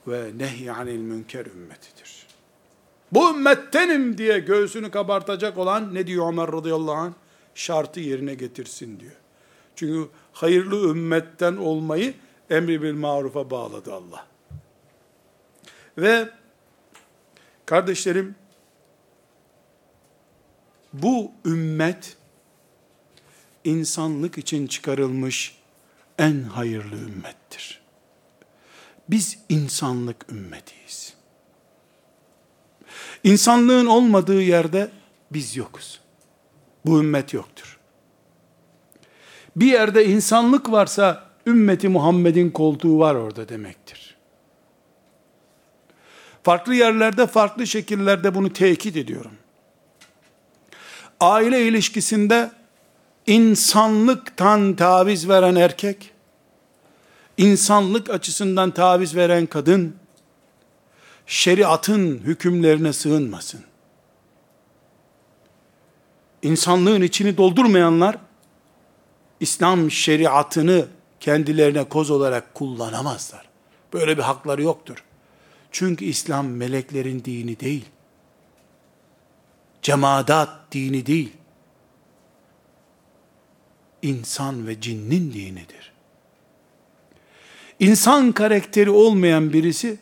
[0.07, 2.27] ve nehy anil münker ümmetidir.
[3.11, 7.13] Bu ümmettenim diye göğsünü kabartacak olan ne diyor Ömer radıyallahu anh?
[7.55, 9.15] Şartı yerine getirsin diyor.
[9.75, 12.13] Çünkü hayırlı ümmetten olmayı
[12.49, 14.27] emri bil marufa bağladı Allah.
[15.97, 16.29] Ve
[17.65, 18.35] kardeşlerim
[20.93, 22.17] bu ümmet
[23.63, 25.57] insanlık için çıkarılmış
[26.17, 27.81] en hayırlı ümmettir.
[29.09, 31.13] Biz insanlık ümmetiyiz.
[33.23, 34.91] İnsanlığın olmadığı yerde
[35.31, 36.01] biz yokuz.
[36.85, 37.79] Bu ümmet yoktur.
[39.55, 44.00] Bir yerde insanlık varsa ümmeti Muhammed'in koltuğu var orada demektir.
[46.43, 49.31] Farklı yerlerde, farklı şekillerde bunu tekit ediyorum.
[51.19, 52.51] Aile ilişkisinde
[53.27, 56.11] insanlıktan taviz veren erkek,
[57.37, 59.95] insanlık açısından taviz veren kadın,
[61.25, 63.61] şeriatın hükümlerine sığınmasın.
[66.41, 68.17] İnsanlığın içini doldurmayanlar,
[69.39, 70.85] İslam şeriatını
[71.19, 73.49] kendilerine koz olarak kullanamazlar.
[73.93, 75.03] Böyle bir hakları yoktur.
[75.71, 77.85] Çünkü İslam meleklerin dini değil.
[79.81, 81.33] Cemaat dini değil.
[84.01, 85.91] İnsan ve cinnin dinidir.
[87.79, 89.97] İnsan karakteri olmayan birisi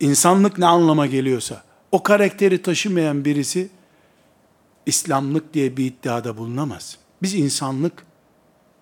[0.00, 1.62] insanlık ne anlama geliyorsa
[1.92, 3.68] o karakteri taşımayan birisi
[4.86, 6.98] İslamlık diye bir iddiada bulunamaz.
[7.22, 8.06] Biz insanlık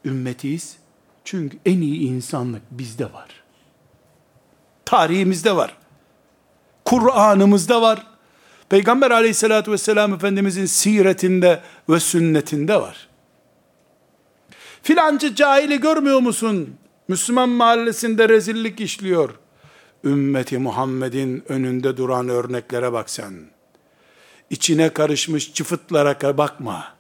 [0.05, 0.77] ümmetiyiz.
[1.25, 3.40] Çünkü en iyi insanlık bizde var.
[4.91, 5.77] Tarihimizde var.
[6.85, 8.07] Kur'an'ımızda var.
[8.69, 13.09] Peygamber aleyhissalatü vesselam Efendimizin siretinde ve sünnetinde var.
[14.83, 16.77] Filancı cahili görmüyor musun?
[17.09, 19.31] Müslüman mahallesinde rezillik işliyor.
[20.05, 23.35] Ümmeti Muhammed'in önünde duran örneklere bak sen.
[24.51, 26.95] İçine karışmış çıfıtlara bakma.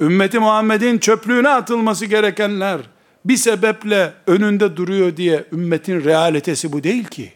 [0.00, 2.80] Ümmeti Muhammed'in çöplüğüne atılması gerekenler
[3.28, 7.32] bir sebeple önünde duruyor diye ümmetin realitesi bu değil ki.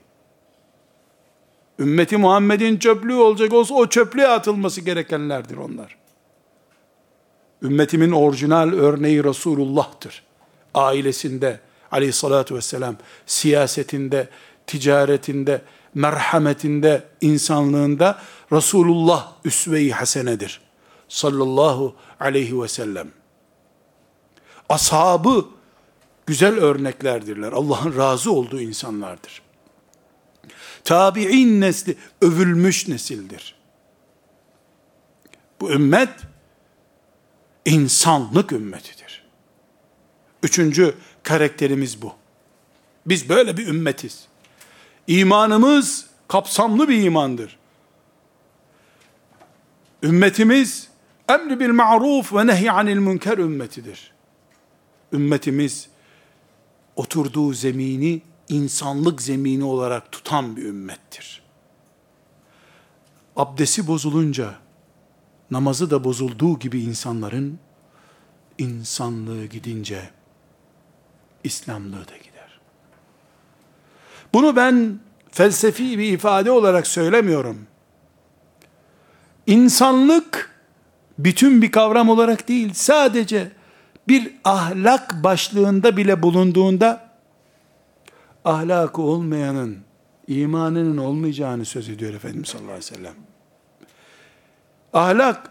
[1.79, 5.97] Ümmeti Muhammed'in çöplüğü olacak olsa o çöplüğe atılması gerekenlerdir onlar.
[7.63, 10.23] Ümmetimin orijinal örneği Resulullah'tır.
[10.75, 14.29] Ailesinde aleyhissalatü vesselam, siyasetinde,
[14.67, 15.63] ticaretinde,
[15.95, 18.19] merhametinde, insanlığında
[18.53, 20.61] Resulullah üsve-i hasenedir.
[21.09, 23.09] Sallallahu aleyhi ve sellem.
[24.69, 25.45] Ashabı
[26.31, 27.53] güzel örneklerdirler.
[27.53, 29.43] Allah'ın razı olduğu insanlardır.
[30.85, 33.55] Tabi'in nesli övülmüş nesildir.
[35.61, 36.11] Bu ümmet
[37.65, 39.25] insanlık ümmetidir.
[40.43, 42.13] Üçüncü karakterimiz bu.
[43.07, 44.27] Biz böyle bir ümmetiz.
[45.07, 47.59] İmanımız kapsamlı bir imandır.
[50.03, 50.89] Ümmetimiz
[51.29, 54.13] emri bil ma'ruf ve nehy anil münker ümmetidir.
[55.13, 55.91] Ümmetimiz
[56.97, 61.43] oturduğu zemini insanlık zemini olarak tutan bir ümmettir.
[63.37, 64.55] Abdesi bozulunca,
[65.51, 67.59] namazı da bozulduğu gibi insanların,
[68.59, 70.11] insanlığı gidince,
[71.45, 72.61] İslamlığı da gider.
[74.33, 75.01] Bunu ben
[75.31, 77.67] felsefi bir ifade olarak söylemiyorum.
[79.47, 80.57] İnsanlık,
[81.19, 83.53] bütün bir kavram olarak değil, sadece
[84.09, 87.11] bir ahlak başlığında bile bulunduğunda,
[88.45, 89.79] ahlakı olmayanın
[90.27, 93.15] imanının olmayacağını söz ediyor Efendimiz sallallahu aleyhi ve sellem.
[94.93, 95.51] Ahlak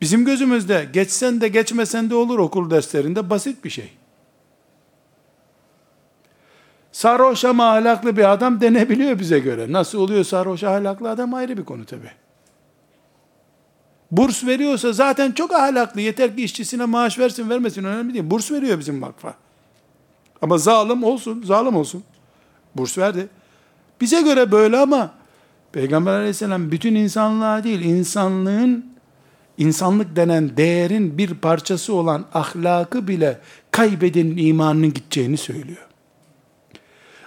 [0.00, 3.92] bizim gözümüzde geçsen de geçmesen de olur okul derslerinde basit bir şey.
[6.92, 9.72] Sarhoş ama ahlaklı bir adam denebiliyor bize göre.
[9.72, 12.10] Nasıl oluyor sarhoş ahlaklı adam ayrı bir konu tabi.
[14.10, 16.00] Burs veriyorsa zaten çok ahlaklı.
[16.00, 18.30] Yeter ki işçisine maaş versin vermesin önemli değil.
[18.30, 19.34] Burs veriyor bizim vakfa.
[20.42, 22.04] Ama zalim olsun, zalim olsun.
[22.76, 23.28] Burs verdi.
[24.00, 25.14] Bize göre böyle ama
[25.72, 28.86] Peygamber aleyhisselam bütün insanlığa değil, insanlığın,
[29.58, 33.40] insanlık denen değerin bir parçası olan ahlakı bile
[33.70, 35.86] kaybedenin imanının gideceğini söylüyor.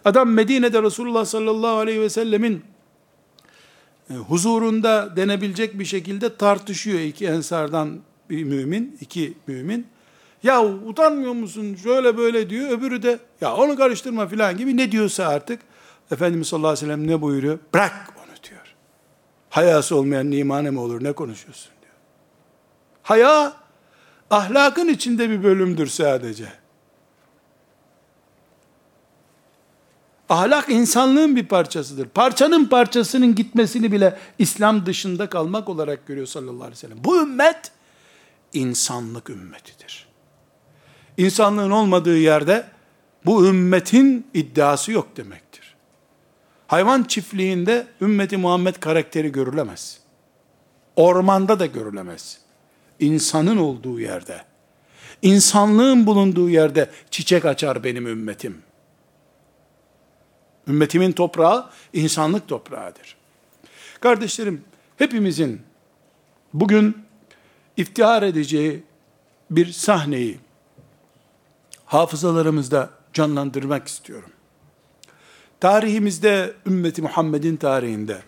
[0.06, 2.64] Adam Medine'de Resulullah sallallahu aleyhi ve sellemin
[4.10, 8.00] huzurunda denebilecek bir şekilde tartışıyor iki ensardan
[8.30, 9.88] bir mümin, iki mümin.
[10.44, 12.70] Ya utanmıyor musun şöyle böyle diyor.
[12.70, 15.60] Öbürü de ya onu karıştırma filan gibi ne diyorsa artık.
[16.12, 17.60] Efendimiz sallallahu aleyhi ve sellem ne buyuruyor?
[17.74, 18.76] Bırak onu diyor.
[19.50, 21.94] Hayası olmayan imane mi olur ne konuşuyorsun diyor.
[23.04, 23.54] Haya
[24.30, 26.63] ahlakın içinde bir bölümdür sadece.
[30.30, 32.08] Ahlak insanlığın bir parçasıdır.
[32.10, 37.04] Parçanın parçasının gitmesini bile İslam dışında kalmak olarak görüyor sallallahu aleyhi ve sellem.
[37.04, 37.72] Bu ümmet
[38.54, 40.08] insanlık ümmetidir.
[41.18, 42.66] İnsanlığın olmadığı yerde
[43.26, 45.76] bu ümmetin iddiası yok demektir.
[46.68, 50.00] Hayvan çiftliğinde ümmeti Muhammed karakteri görülemez.
[50.96, 52.38] Ormanda da görülemez.
[53.00, 54.42] İnsanın olduğu yerde,
[55.22, 58.62] insanlığın bulunduğu yerde çiçek açar benim ümmetim.
[60.68, 63.16] Ümmetimin toprağı insanlık toprağıdır.
[64.00, 64.62] Kardeşlerim,
[64.98, 65.62] hepimizin
[66.54, 66.98] bugün
[67.78, 68.84] iftihar edeceği
[69.52, 70.40] bir sahneyi
[71.86, 74.30] hafızalarımızda canlandırmak istiyorum.
[75.60, 78.22] Tarihimizde, ümmeti Muhammed'in tarihinde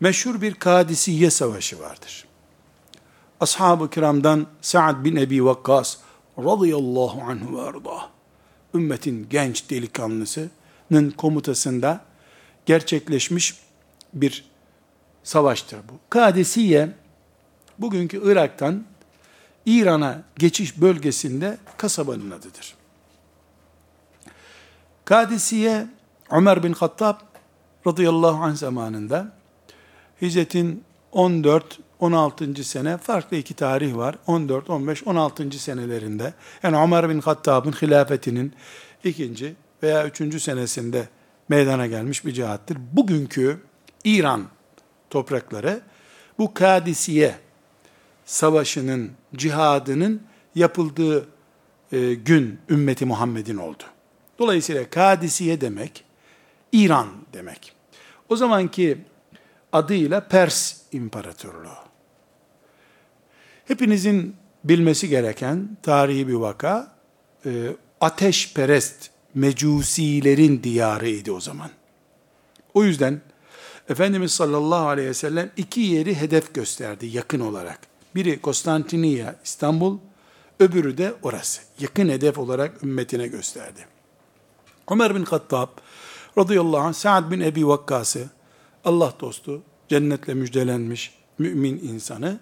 [0.00, 2.26] meşhur bir Kadisiye Savaşı vardır.
[3.40, 5.96] Ashab-ı kiramdan Sa'd bin Ebi Vakkas
[6.38, 8.08] radıyallahu anhu ve arda
[8.74, 9.70] ümmetin genç
[10.90, 12.00] delikanlısının komutasında
[12.66, 13.60] gerçekleşmiş
[14.14, 14.44] bir
[15.24, 15.98] savaştır bu.
[16.10, 16.88] Kadisiye
[17.78, 18.84] bugünkü Irak'tan
[19.66, 22.74] İran'a geçiş bölgesinde kasabanın adıdır.
[25.04, 25.86] Kadisiye
[26.30, 27.20] Ömer bin Hattab
[27.86, 29.32] radıyallahu anh zamanında
[30.22, 32.64] hicretin 14 16.
[32.64, 34.18] sene farklı iki tarih var.
[34.26, 35.58] 14, 15, 16.
[35.58, 38.52] senelerinde yani Ömer bin Hattab'ın hilafetinin
[39.04, 41.08] ikinci veya üçüncü senesinde
[41.48, 42.78] meydana gelmiş bir cihattır.
[42.92, 43.60] Bugünkü
[44.04, 44.44] İran
[45.10, 45.80] toprakları
[46.38, 47.34] bu Kadisiye
[48.24, 50.22] savaşının, cihadının
[50.54, 51.28] yapıldığı
[51.92, 53.82] e, gün ümmeti Muhammed'in oldu.
[54.38, 56.04] Dolayısıyla Kadisiye demek,
[56.72, 57.72] İran demek.
[58.28, 58.98] O zamanki
[59.72, 61.86] adıyla Pers İmparatorluğu.
[63.64, 66.96] Hepinizin bilmesi gereken tarihi bir vaka,
[67.46, 67.50] e,
[68.00, 71.70] ateşperest mecusilerin diyarıydı o zaman.
[72.74, 73.20] O yüzden
[73.88, 77.78] Efendimiz sallallahu aleyhi ve sellem iki yeri hedef gösterdi yakın olarak.
[78.14, 79.98] Biri Konstantiniye, İstanbul,
[80.60, 81.62] öbürü de orası.
[81.80, 83.86] Yakın hedef olarak ümmetine gösterdi.
[84.90, 85.68] Ömer bin Hattab
[86.38, 88.30] radıyallahu anh Sa'd bin Ebi Vakkas'ı
[88.84, 92.38] Allah dostu, cennetle müjdelenmiş mümin insanı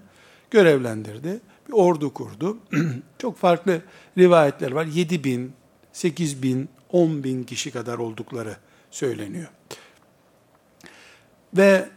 [0.51, 1.40] görevlendirdi.
[1.68, 2.59] Bir ordu kurdu.
[3.18, 3.82] Çok farklı
[4.18, 4.84] rivayetler var.
[4.84, 5.53] 7 bin,
[5.92, 8.57] 8 bin, 10 bin kişi kadar oldukları
[8.91, 9.49] söyleniyor.
[11.55, 11.89] Ve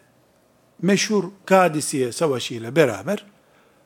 [0.81, 3.25] meşhur Kadisiye Savaşı ile beraber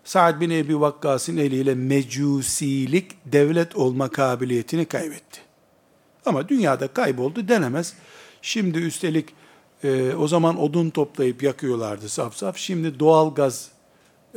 [0.03, 5.41] Sa'd bin Ebi Vakkas'ın eliyle mecusilik devlet olma kabiliyetini kaybetti.
[6.25, 7.93] Ama dünyada kayboldu denemez.
[8.41, 9.29] Şimdi üstelik
[9.83, 12.57] e, o zaman odun toplayıp yakıyorlardı saf saf.
[12.57, 13.71] Şimdi doğal gaz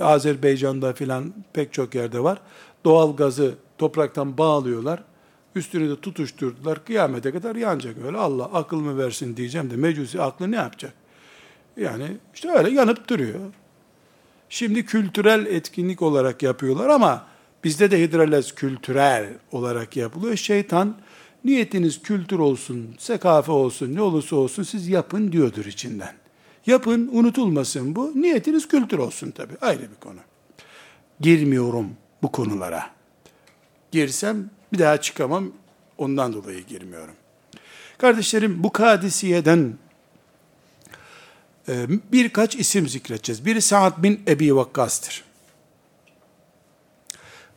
[0.00, 2.38] Azerbaycan'da filan pek çok yerde var.
[2.84, 5.02] Doğal gazı topraktan bağlıyorlar.
[5.54, 6.84] Üstünü de tutuşturdular.
[6.84, 8.16] Kıyamete kadar yanacak öyle.
[8.16, 10.92] Allah akıl mı versin diyeceğim de mecusi aklı ne yapacak?
[11.76, 13.40] Yani işte öyle yanıp duruyor.
[14.48, 17.26] Şimdi kültürel etkinlik olarak yapıyorlar ama
[17.64, 20.36] bizde de hidrolez kültürel olarak yapılıyor.
[20.36, 20.96] Şeytan
[21.44, 26.14] niyetiniz kültür olsun, sekafe olsun, ne olursa olsun siz yapın diyordur içinden.
[26.66, 28.12] Yapın, unutulmasın bu.
[28.14, 29.54] Niyetiniz kültür olsun tabii.
[29.60, 30.18] Ayrı bir konu.
[31.20, 31.90] Girmiyorum
[32.22, 32.90] bu konulara.
[33.92, 35.52] Girsem bir daha çıkamam.
[35.98, 37.14] Ondan dolayı girmiyorum.
[37.98, 39.74] Kardeşlerim bu kadisiyeden
[41.68, 43.46] e, birkaç isim zikredeceğiz.
[43.46, 45.24] Biri Sa'd bin Ebi Vakkas'tır.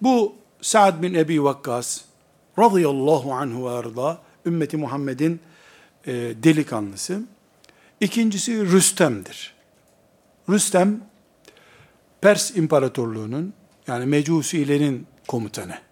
[0.02, 2.02] Bu Sa'd bin Ebi Vakkas
[2.60, 5.40] radıyallahu anhu ve arda ümmeti Muhammed'in
[6.08, 7.22] e, delikanlısı.
[8.00, 9.54] İkincisi Rüstem'dir.
[10.50, 11.02] Rüstem,
[12.22, 13.54] Pers İmparatorluğu'nun,
[13.88, 15.87] yani Mecusilerin komutanı.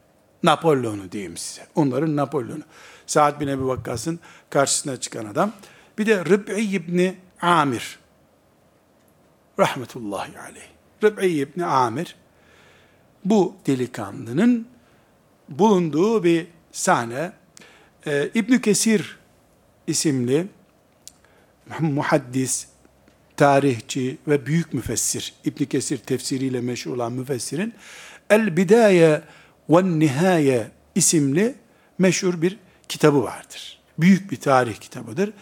[0.45, 1.67] Napolyon'u diyeyim size.
[1.75, 2.63] Onların Napolyon'u.
[3.07, 4.19] Sa'd bin Ebi Vakkas'ın
[4.49, 5.51] karşısına çıkan adam.
[5.97, 7.99] Bir de Rıb'i İbni Amir.
[9.59, 10.67] Rahmetullahi aleyh.
[11.03, 12.15] Rıb'i İbni Amir.
[13.25, 14.67] Bu delikanlının
[15.49, 17.31] bulunduğu bir sahne.
[18.07, 19.17] Ee, İbn Kesir
[19.87, 20.47] isimli
[21.79, 22.67] muhaddis,
[23.37, 27.73] tarihçi ve büyük müfessir, İbn Kesir tefsiriyle meşhur olan müfessirin
[28.29, 29.21] El Bidaye
[29.70, 31.55] ve Nihaye isimli
[31.97, 32.57] meşhur bir
[32.89, 33.80] kitabı vardır.
[33.99, 35.34] Büyük bir tarih kitabıdır.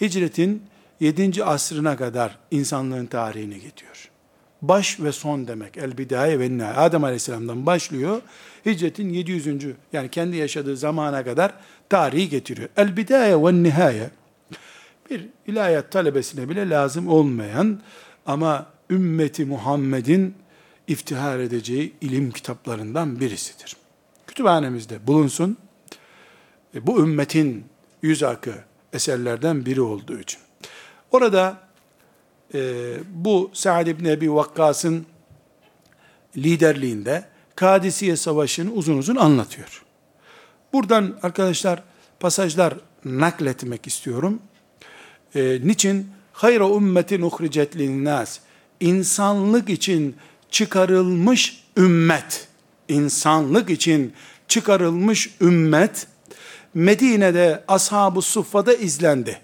[0.00, 0.62] Hicretin
[1.00, 1.44] 7.
[1.44, 4.08] asrına kadar insanlığın tarihini getiriyor.
[4.62, 5.76] Baş ve son demek.
[5.76, 6.78] El bidaye ve nihayet.
[6.78, 8.22] Adem Aleyhisselam'dan başlıyor.
[8.66, 9.46] Hicretin 700.
[9.92, 11.54] yani kendi yaşadığı zamana kadar
[11.88, 12.68] tarihi getiriyor.
[12.76, 14.10] El bidaye ve nihaye
[15.10, 17.80] bir ilahiyat talebesine bile lazım olmayan
[18.26, 20.34] ama ümmeti Muhammed'in
[20.88, 23.76] iftihar edeceği ilim kitaplarından birisidir.
[24.26, 25.56] Kütüphanemizde bulunsun.
[26.74, 27.64] E, bu ümmetin
[28.02, 28.54] yüz akı
[28.92, 30.40] eserlerden biri olduğu için.
[31.10, 31.58] Orada
[32.54, 32.60] e,
[33.14, 35.06] bu Sa'd ibn Ebi Vakkas'ın
[36.36, 37.24] liderliğinde
[37.56, 39.82] Kadisiye Savaşı'nı uzun uzun anlatıyor.
[40.72, 41.82] Buradan arkadaşlar
[42.20, 42.74] pasajlar
[43.04, 44.42] nakletmek istiyorum.
[45.34, 46.08] E, niçin?
[46.32, 48.38] Hayra ümmetin uhricet linnas.
[48.80, 50.16] İnsanlık için
[50.52, 52.48] çıkarılmış ümmet.
[52.88, 54.12] İnsanlık için
[54.48, 56.06] çıkarılmış ümmet
[56.74, 59.40] Medine'de ashab-ı suffada izlendi.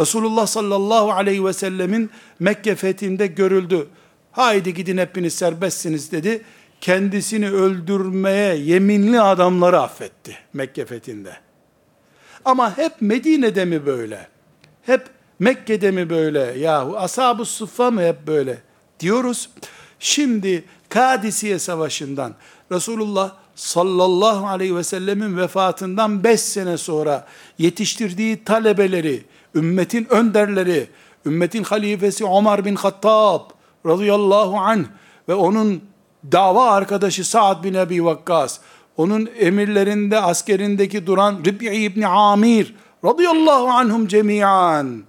[0.00, 2.10] Resulullah sallallahu aleyhi ve sellemin
[2.40, 3.88] Mekke fethinde görüldü.
[4.32, 6.42] Haydi gidin hepiniz serbestsiniz dedi.
[6.80, 11.36] Kendisini öldürmeye yeminli adamları affetti Mekke fethinde.
[12.44, 14.28] Ama hep Medine'de mi böyle?
[14.82, 15.06] Hep
[15.38, 16.58] Mekke'de mi böyle?
[16.58, 18.58] Yahu ashab-ı suffa mı hep böyle?
[19.00, 19.50] Diyoruz.
[20.00, 22.34] Şimdi Kadisiye Savaşı'ndan
[22.72, 27.26] Resulullah sallallahu aleyhi ve sellemin vefatından beş sene sonra
[27.58, 29.24] yetiştirdiği talebeleri,
[29.54, 30.86] ümmetin önderleri,
[31.26, 33.40] ümmetin halifesi Ömer bin Hattab
[33.86, 34.84] radıyallahu anh
[35.28, 35.82] ve onun
[36.32, 38.60] dava arkadaşı Sa'd bin Ebi Vakkas,
[38.96, 42.74] onun emirlerinde, askerindeki duran Rib'i İbni Amir
[43.04, 45.02] radıyallahu anhum cemiyan.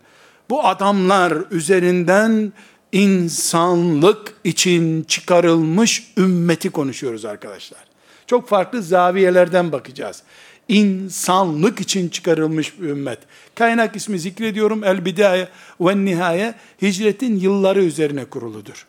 [0.49, 2.53] Bu adamlar üzerinden
[2.91, 7.79] insanlık için çıkarılmış ümmeti konuşuyoruz arkadaşlar.
[8.27, 10.23] Çok farklı zaviyelerden bakacağız.
[10.67, 13.19] İnsanlık için çıkarılmış bir ümmet.
[13.55, 14.83] Kaynak ismi zikrediyorum.
[14.83, 15.47] El Bidaye
[15.81, 18.85] ve Nihaye hicretin yılları üzerine kuruludur.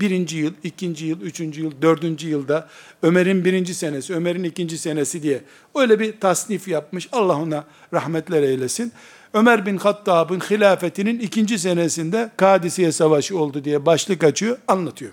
[0.00, 2.68] Birinci yıl, ikinci yıl, üçüncü yıl, dördüncü yılda
[3.02, 5.40] Ömer'in birinci senesi, Ömer'in ikinci senesi diye
[5.74, 7.08] öyle bir tasnif yapmış.
[7.12, 8.92] Allah ona rahmetler eylesin.
[9.34, 15.12] Ömer bin Hattab'ın hilafetinin ikinci senesinde Kadisiye Savaşı oldu diye başlık açıyor, anlatıyor.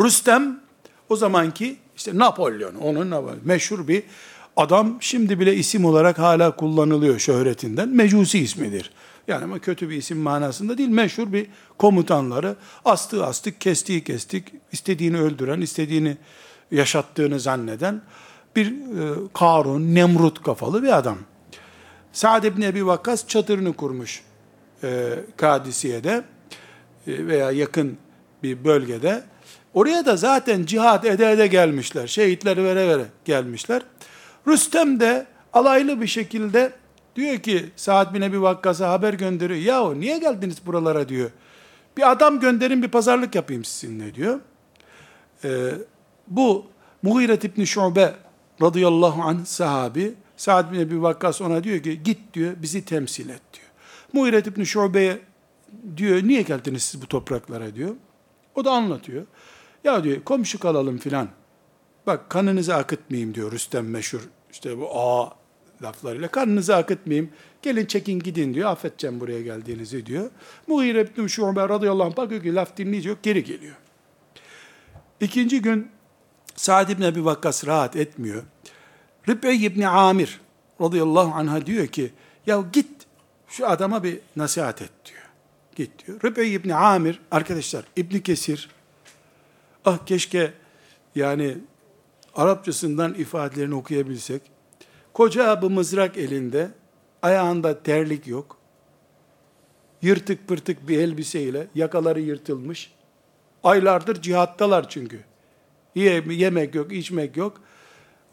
[0.00, 0.60] Rüstem
[1.08, 3.14] o zamanki işte Napolyon, onun
[3.44, 4.02] meşhur bir
[4.56, 7.88] adam şimdi bile isim olarak hala kullanılıyor şöhretinden.
[7.88, 8.90] Mecusi ismidir.
[9.28, 11.46] Yani ama kötü bir isim manasında değil, meşhur bir
[11.78, 16.16] komutanları astığı astık, kestiği kestik, istediğini öldüren, istediğini
[16.70, 18.02] yaşattığını zanneden
[18.56, 21.18] bir e, Karun, Nemrut kafalı bir adam.
[22.12, 24.22] Sa'd ibn Ebi Vakkas çadırını kurmuş
[24.84, 26.24] e, Kadisiye'de
[27.06, 27.98] e, veya yakın
[28.42, 29.22] bir bölgede.
[29.74, 32.06] Oraya da zaten cihat ede ede gelmişler.
[32.06, 33.82] Şehitleri vere vere gelmişler.
[34.48, 36.72] Rüstem de alaylı bir şekilde
[37.16, 39.60] diyor ki Sa'd bin Ebi Vakkas'a haber gönderiyor.
[39.60, 41.30] Yahu niye geldiniz buralara diyor.
[41.96, 44.40] Bir adam gönderin bir pazarlık yapayım sizinle diyor.
[45.44, 45.70] Ee,
[46.26, 46.66] bu
[47.02, 48.14] Muhiret İbni Şube
[48.62, 53.42] radıyallahu anh sahabi Sa'd bin Ebi Vakkas ona diyor ki git diyor bizi temsil et
[53.54, 53.66] diyor.
[54.12, 55.18] Muhiret İbni Şube'ye
[55.96, 57.94] diyor niye geldiniz siz bu topraklara diyor.
[58.54, 59.26] O da anlatıyor.
[59.84, 61.28] Ya diyor komşu kalalım filan.
[62.06, 64.20] Bak kanınızı akıtmayayım diyor Rüstem meşhur.
[64.52, 65.32] İşte bu a
[65.82, 67.30] laflarıyla kanınızı akıtmayayım.
[67.62, 68.70] Gelin çekin gidin diyor.
[68.70, 70.30] Affedeceğim buraya geldiğinizi diyor.
[70.66, 73.76] Mughire ibn Şube radıyallahu anh bakıyor ki laf dinleyecek geri geliyor.
[75.20, 75.90] İkinci gün
[76.56, 78.42] Sa'd ibn Ebi Vakkas rahat etmiyor.
[79.28, 80.40] Rib'i ibn Amir
[80.80, 82.10] radıyallahu anh'a diyor ki
[82.46, 82.90] ya git
[83.48, 85.28] şu adama bir nasihat et diyor.
[85.76, 86.20] Git diyor.
[86.24, 88.70] Rib'i ibn Amir arkadaşlar İbn Kesir
[89.84, 90.52] ah keşke
[91.14, 91.56] yani
[92.34, 94.42] Arapçasından ifadelerini okuyabilsek.
[95.12, 96.70] Koca bir mızrak elinde,
[97.22, 98.56] ayağında terlik yok.
[100.02, 102.92] Yırtık pırtık bir elbiseyle, yakaları yırtılmış.
[103.64, 105.20] Aylardır cihattalar çünkü.
[105.94, 107.60] Yemek yok, içmek yok.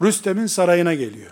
[0.02, 1.30] Rüstem'in sarayına geliyor.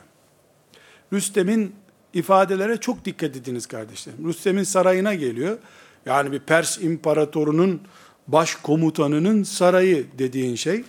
[1.12, 1.74] Rüstem'in
[2.12, 4.28] ifadelere çok dikkat ediniz kardeşlerim.
[4.28, 5.58] Rüstem'in sarayına geliyor.
[6.06, 7.80] Yani bir Pers imparatorunun
[8.28, 10.84] baş komutanının sarayı dediğin şey.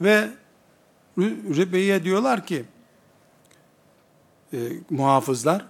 [0.00, 0.28] Ve
[1.18, 2.64] Ribe'ye diyorlar ki
[4.52, 4.58] e,
[4.90, 5.66] muhafızlar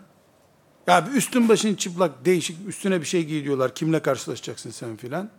[0.86, 3.74] ya bir üstün başın çıplak değişik üstüne bir şey giy diyorlar.
[3.74, 5.30] Kimle karşılaşacaksın sen filan.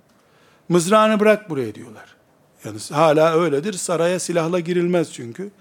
[0.70, 2.19] Mızrağını bırak buraya diyorlar.
[2.66, 3.74] Yani hala öyledir.
[3.74, 5.52] Saraya silahla girilmez çünkü.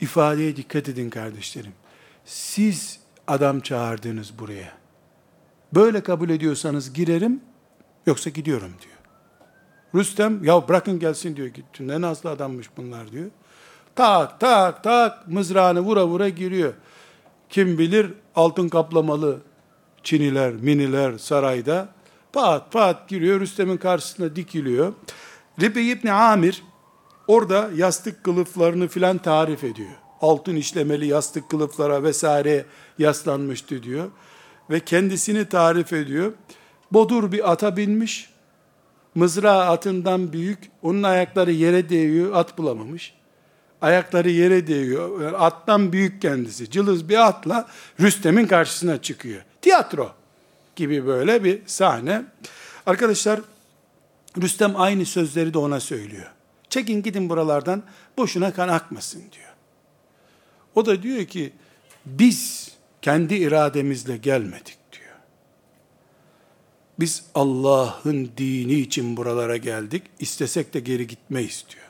[0.00, 1.72] İfadeye dikkat edin kardeşlerim.
[2.24, 4.72] Siz adam çağırdınız buraya.
[5.74, 7.40] Böyle kabul ediyorsanız girerim,
[8.06, 8.92] yoksa gidiyorum diyor.
[9.94, 11.50] Rüstem, ya bırakın gelsin diyor.
[11.80, 13.30] Ne nazlı adammış bunlar diyor.
[13.94, 16.72] Tak tak tak mızrağını vura vura giriyor.
[17.50, 19.38] Kim bilir altın kaplamalı
[20.02, 21.88] çiniler, miniler sarayda
[22.32, 23.40] pat pat giriyor.
[23.40, 24.92] Rüstem'in karşısına dikiliyor.
[25.60, 26.62] Ribi İbni Amir
[27.26, 29.90] orada yastık kılıflarını filan tarif ediyor.
[30.20, 32.66] Altın işlemeli yastık kılıflara vesaire
[32.98, 34.10] yaslanmıştı diyor.
[34.70, 36.32] Ve kendisini tarif ediyor.
[36.92, 38.30] Bodur bir ata binmiş.
[39.14, 40.58] Mızrağı atından büyük.
[40.82, 42.34] Onun ayakları yere değiyor.
[42.34, 43.14] At bulamamış.
[43.80, 45.32] Ayakları yere değiyor.
[45.32, 46.70] Attan büyük kendisi.
[46.70, 47.68] Cılız bir atla
[48.00, 49.42] Rüstem'in karşısına çıkıyor.
[49.62, 50.12] Tiyatro
[50.76, 52.22] gibi böyle bir sahne.
[52.86, 53.40] Arkadaşlar
[54.40, 56.30] Rüstem aynı sözleri de ona söylüyor.
[56.70, 57.82] Çekin gidin buralardan
[58.16, 59.52] boşuna kan akmasın diyor.
[60.74, 61.52] O da diyor ki
[62.06, 62.72] biz
[63.02, 65.16] kendi irademizle gelmedik diyor.
[67.00, 70.02] Biz Allah'ın dini için buralara geldik.
[70.18, 71.86] İstesek de geri gitmeyiz diyor.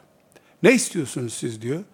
[0.62, 1.84] Ne istiyorsunuz siz diyor.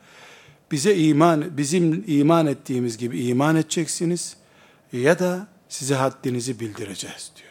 [0.70, 4.36] Bize iman, bizim iman ettiğimiz gibi iman edeceksiniz
[4.92, 7.47] ya da size haddinizi bildireceğiz diyor.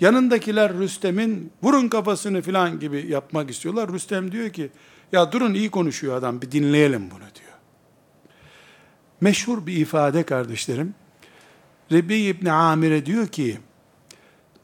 [0.00, 3.92] Yanındakiler Rüstem'in vurun kafasını filan gibi yapmak istiyorlar.
[3.92, 4.70] Rüstem diyor ki
[5.12, 7.52] ya durun iyi konuşuyor adam bir dinleyelim bunu diyor.
[9.20, 10.94] Meşhur bir ifade kardeşlerim.
[11.92, 13.58] Rebi İbni Amir'e diyor ki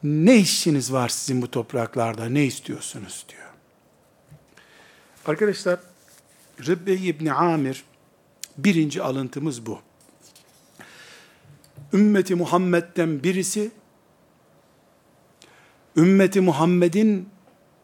[0.03, 3.49] ne işiniz var sizin bu topraklarda ne istiyorsunuz diyor.
[5.25, 5.79] Arkadaşlar
[6.67, 7.83] Rebbe İbni Amir
[8.57, 9.79] birinci alıntımız bu.
[11.93, 13.71] Ümmeti Muhammed'den birisi
[15.97, 17.29] ümmeti Muhammed'in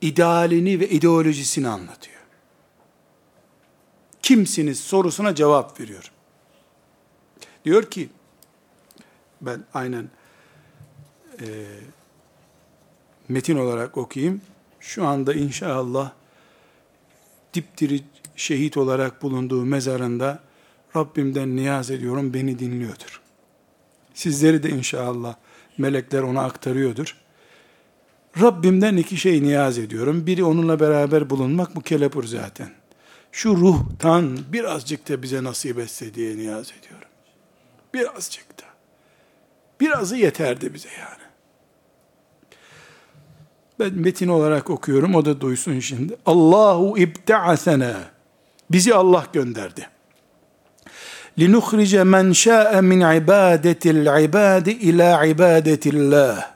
[0.02, 2.20] idealini ve ideolojisini anlatıyor.
[4.22, 6.12] Kimsiniz sorusuna cevap veriyor.
[7.66, 8.10] Diyor ki
[9.42, 10.10] ben aynen
[11.42, 11.46] e,
[13.30, 14.42] metin olarak okuyayım.
[14.80, 16.12] Şu anda inşallah
[17.54, 18.02] dipdiri
[18.36, 20.44] şehit olarak bulunduğu mezarında
[20.96, 23.22] Rabbimden niyaz ediyorum beni dinliyordur.
[24.14, 25.36] Sizleri de inşallah
[25.78, 27.19] melekler ona aktarıyordur.
[28.41, 30.27] Rabbimden iki şey niyaz ediyorum.
[30.27, 32.71] Biri onunla beraber bulunmak bu kelepur zaten.
[33.33, 37.09] Şu ruhtan birazcık da bize nasip etse diye niyaz ediyorum.
[37.95, 38.65] Birazcık da.
[39.81, 41.25] Birazı yeterdi bize yani.
[43.79, 46.17] Ben metin olarak okuyorum, o da duysun şimdi.
[46.27, 47.95] Allahu ibta'asena.
[48.71, 49.89] Bizi Allah gönderdi.
[51.39, 56.55] لِنُخْرِجَ مَنْ شَاءَ مِنْ عِبَادَةِ الْعِبَادِ اِلَى عِبَادَةِ اللّٰهِ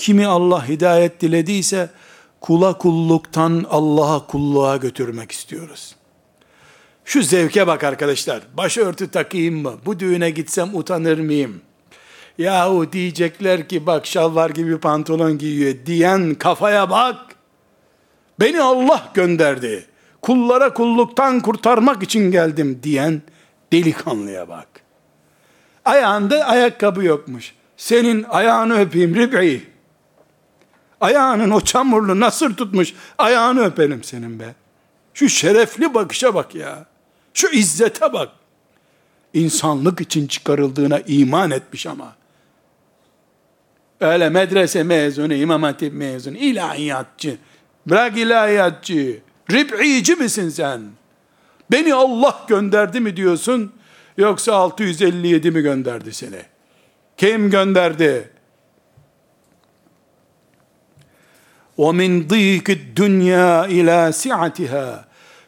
[0.00, 1.90] Kimi Allah hidayet dilediyse,
[2.40, 5.94] kula kulluktan Allah'a kulluğa götürmek istiyoruz.
[7.04, 8.40] Şu zevke bak arkadaşlar.
[8.56, 9.72] Başörtü takayım mı?
[9.86, 11.60] Bu düğüne gitsem utanır mıyım?
[12.38, 17.16] Yahu diyecekler ki bak şalvar gibi pantolon giyiyor diyen kafaya bak.
[18.40, 19.86] Beni Allah gönderdi.
[20.22, 23.22] Kullara kulluktan kurtarmak için geldim diyen
[23.72, 24.68] delikanlıya bak.
[25.84, 27.54] Ayağında ayakkabı yokmuş.
[27.76, 29.69] Senin ayağını öpeyim Rib'i.
[31.00, 32.94] Ayağının o çamurlu nasır tutmuş.
[33.18, 34.54] Ayağını öpelim senin be.
[35.14, 36.86] Şu şerefli bakışa bak ya.
[37.34, 38.28] Şu izzete bak.
[39.34, 42.16] İnsanlık için çıkarıldığına iman etmiş ama.
[44.00, 47.36] Öyle medrese mezunu, imam hatip mezunu, ilahiyatçı.
[47.86, 49.18] Bırak ilahiyatçı.
[49.50, 50.82] Rib'ici misin sen?
[51.72, 53.72] Beni Allah gönderdi mi diyorsun?
[54.16, 56.42] Yoksa 657 mi gönderdi seni?
[57.16, 58.30] Kim gönderdi?
[61.79, 65.05] وَمِنْ ضِيكِ الدُّنْيَا اِلَى سِعَتِهَا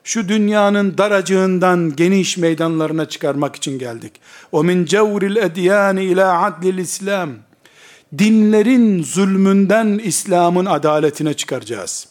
[0.08, 4.12] şu dünyanın daracığından geniş meydanlarına çıkarmak için geldik.
[4.52, 7.30] O min cevril edyan ila adlil İslam.
[8.18, 12.08] Dinlerin zulmünden İslam'ın adaletine çıkaracağız.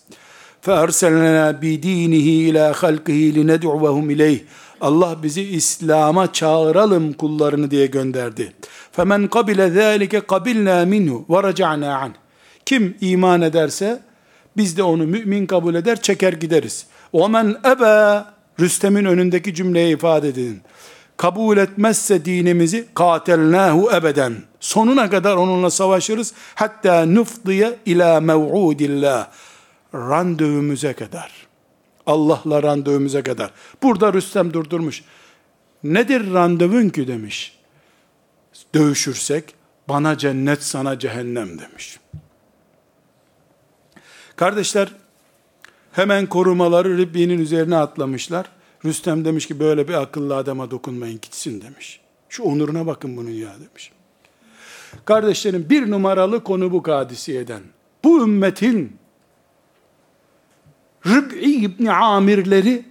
[0.67, 4.39] فَاَرْسَلْنَا بِد۪ينِهِ اِلَى خَلْقِهِ لِنَدْعُوَهُمْ اِلَيْهِ
[4.81, 8.53] Allah bizi İslam'a çağıralım kullarını diye gönderdi.
[8.97, 12.15] فَمَنْ قَبِلَ ذَٰلِكَ قَبِلْنَا مِنْهُ وَرَجَعْنَا عَنْهُ
[12.67, 14.03] Kim iman ederse
[14.57, 16.87] biz de onu mümin kabul eder çeker gideriz.
[17.15, 18.25] وَمَنْ اَبَى
[18.61, 20.61] Rüstem'in önündeki cümleyi ifade edin.
[21.17, 24.35] Kabul etmezse dinimizi katelnahu ebeden.
[24.61, 26.35] Sonuna kadar onunla savaşırız.
[26.55, 29.29] Hatta nufdiye ila mev'udillah.
[29.95, 31.33] Randevumuza kadar.
[32.07, 33.51] Allah'la randevumuza kadar.
[33.83, 35.05] Burada Rüstem durdurmuş.
[35.85, 37.59] Nedir randevun ki demiş.
[38.75, 39.55] Dövüşürsek
[39.89, 41.99] bana cennet sana cehennem demiş.
[44.42, 44.88] Kardeşler
[45.92, 48.46] Hemen korumaları Ribbi'nin üzerine atlamışlar.
[48.86, 52.02] Rüstem demiş ki böyle bir akıllı adama dokunmayın gitsin demiş.
[52.30, 53.92] Şu onuruna bakın bunun ya demiş.
[55.06, 57.62] Kardeşlerim bir numaralı konu bu kadisiyeden.
[58.04, 58.98] Bu ümmetin
[61.06, 62.86] Rib'i İbni Amirleri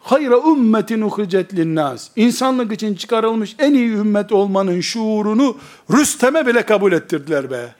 [0.00, 2.08] hayra ümmetin uhricet linnas.
[2.16, 5.56] İnsanlık için çıkarılmış en iyi ümmet olmanın şuurunu
[5.92, 7.74] Rüstem'e bile kabul ettirdiler be.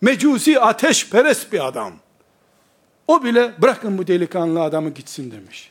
[0.00, 1.92] Mecusi ateşperest bir adam.
[3.06, 5.70] O bile bırakın bu delikanlı adamı gitsin demiş.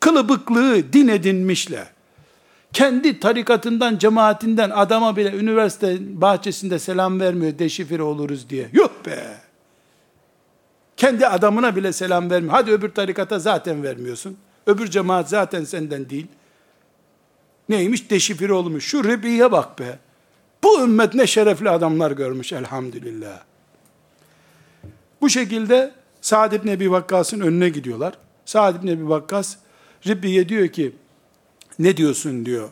[0.00, 1.88] Kılıbıklığı din edinmişle,
[2.72, 8.68] kendi tarikatından, cemaatinden adama bile üniversite bahçesinde selam vermiyor, deşifre oluruz diye.
[8.72, 9.48] Yok be!
[10.96, 12.54] Kendi adamına bile selam vermiyor.
[12.54, 14.36] Hadi öbür tarikata zaten vermiyorsun.
[14.66, 16.26] Öbür cemaat zaten senden değil.
[17.68, 18.10] Neymiş?
[18.10, 18.84] Deşifre olmuş.
[18.84, 19.98] Şu Rebi'ye bak be.
[20.62, 23.40] Bu ümmet ne şerefli adamlar görmüş elhamdülillah.
[25.20, 28.14] Bu şekilde Sa'd ibn Ebi Vakkas'ın önüne gidiyorlar.
[28.44, 29.56] Sa'd ibn Ebi Vakkas
[30.08, 30.92] Rabbiye diyor ki
[31.78, 32.68] ne diyorsun diyor.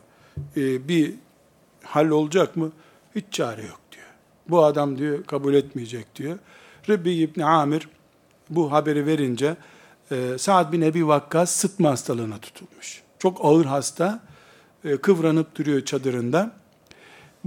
[0.56, 1.14] Ee, bir
[1.82, 2.72] hal olacak mı?
[3.14, 4.06] Hiç çare yok diyor.
[4.48, 6.38] Bu adam diyor kabul etmeyecek diyor.
[6.88, 7.88] Rabbi İbni Amir
[8.50, 9.56] bu haberi verince
[10.10, 13.02] e, Sa'd bin Ebi Vakkas sıtma hastalığına tutulmuş.
[13.18, 14.20] Çok ağır hasta,
[14.84, 16.52] e, kıvranıp duruyor çadırında.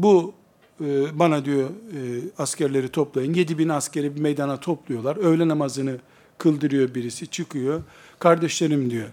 [0.04, 0.34] Bu
[0.82, 2.00] e, bana diyor e,
[2.38, 3.34] askerleri toplayın.
[3.34, 5.18] Yedi bin askeri bir meydana topluyorlar.
[5.18, 5.98] Öğle namazını
[6.38, 7.84] kıldırıyor birisi, çıkıyor.
[8.20, 9.08] Kardeşlerim diyor,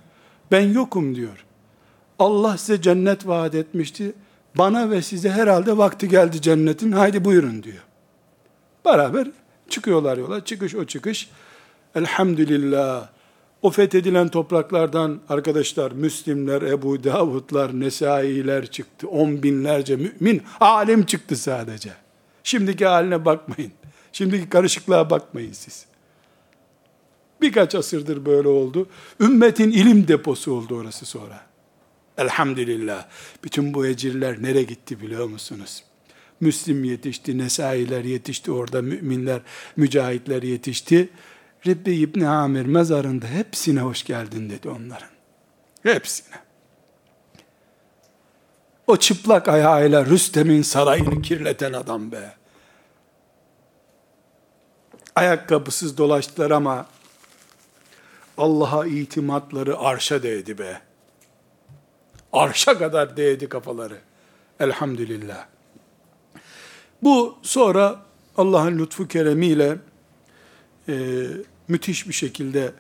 [0.51, 1.45] ben yokum diyor.
[2.19, 4.13] Allah size cennet vaat etmişti.
[4.59, 6.93] Bana ve size herhalde vakti geldi cennetin.
[6.93, 7.85] Haydi buyurun diyor.
[8.85, 9.29] Beraber
[9.69, 10.45] çıkıyorlar yola.
[10.45, 11.31] Çıkış o çıkış.
[11.95, 13.09] Elhamdülillah.
[13.67, 19.09] O fethedilen topraklardan arkadaşlar Müslimler, Ebu Davudlar, Nesailer çıktı.
[19.09, 21.91] On binlerce mümin, alim çıktı sadece.
[22.45, 23.73] Şimdiki haline bakmayın.
[24.13, 25.87] Şimdiki karışıklığa bakmayın siz.
[27.41, 28.89] Birkaç asırdır böyle oldu.
[29.21, 31.47] Ümmetin ilim deposu oldu orası sonra.
[32.19, 33.07] Elhamdülillah.
[33.45, 35.85] Bütün bu ecirler nereye gitti biliyor musunuz?
[36.41, 39.41] Müslim yetişti, Nesailer yetişti, orada müminler,
[39.77, 41.09] mücahitler yetişti.
[41.67, 45.09] Rebbe İbni Amir mezarında hepsine hoş geldin dedi onların.
[45.83, 46.37] Hepsine.
[48.87, 52.33] O çıplak ayağıyla Rüstem'in sarayını kirleten adam be.
[55.15, 56.87] Ayakkabısız dolaştılar ama
[58.39, 60.81] Allah'a itimatları arşa değdi be.
[62.33, 63.99] Arşa kadar değdi kafaları.
[64.61, 65.47] Elhamdülillah.
[67.03, 68.03] Bu sonra
[68.37, 69.79] Allah'ın lütfu keremiyle
[70.89, 71.27] e,
[71.69, 72.73] müthiş bir şekilde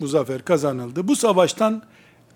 [0.00, 1.08] bu zafer kazanıldı.
[1.08, 1.82] Bu savaştan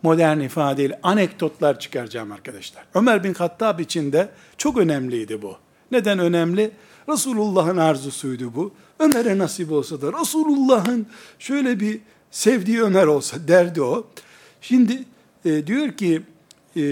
[0.02, 2.84] modern ifadeyle anekdotlar çıkaracağım arkadaşlar.
[2.94, 4.28] Ömer bin Hattab için de
[4.58, 5.56] çok önemliydi bu.
[5.90, 6.70] Neden önemli?
[7.08, 8.72] Resulullah'ın arzusuydu bu.
[8.98, 11.06] Ömer'e nasip olsa da Resulullah'ın
[11.38, 14.06] şöyle bir sevdiği Ömer olsa derdi o.
[14.60, 15.04] Şimdi
[15.44, 16.22] e, diyor ki
[16.76, 16.82] e,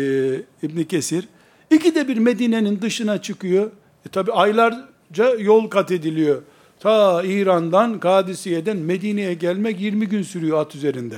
[0.62, 1.28] İbn Kesir,
[1.70, 3.70] ikide bir Medine'nin dışına çıkıyor.
[4.06, 6.42] E, tabi aylarca yol kat ediliyor.
[6.80, 11.16] Ta İran'dan, Kadisiye'den Medine'ye gelmek 20 gün sürüyor at üzerinde.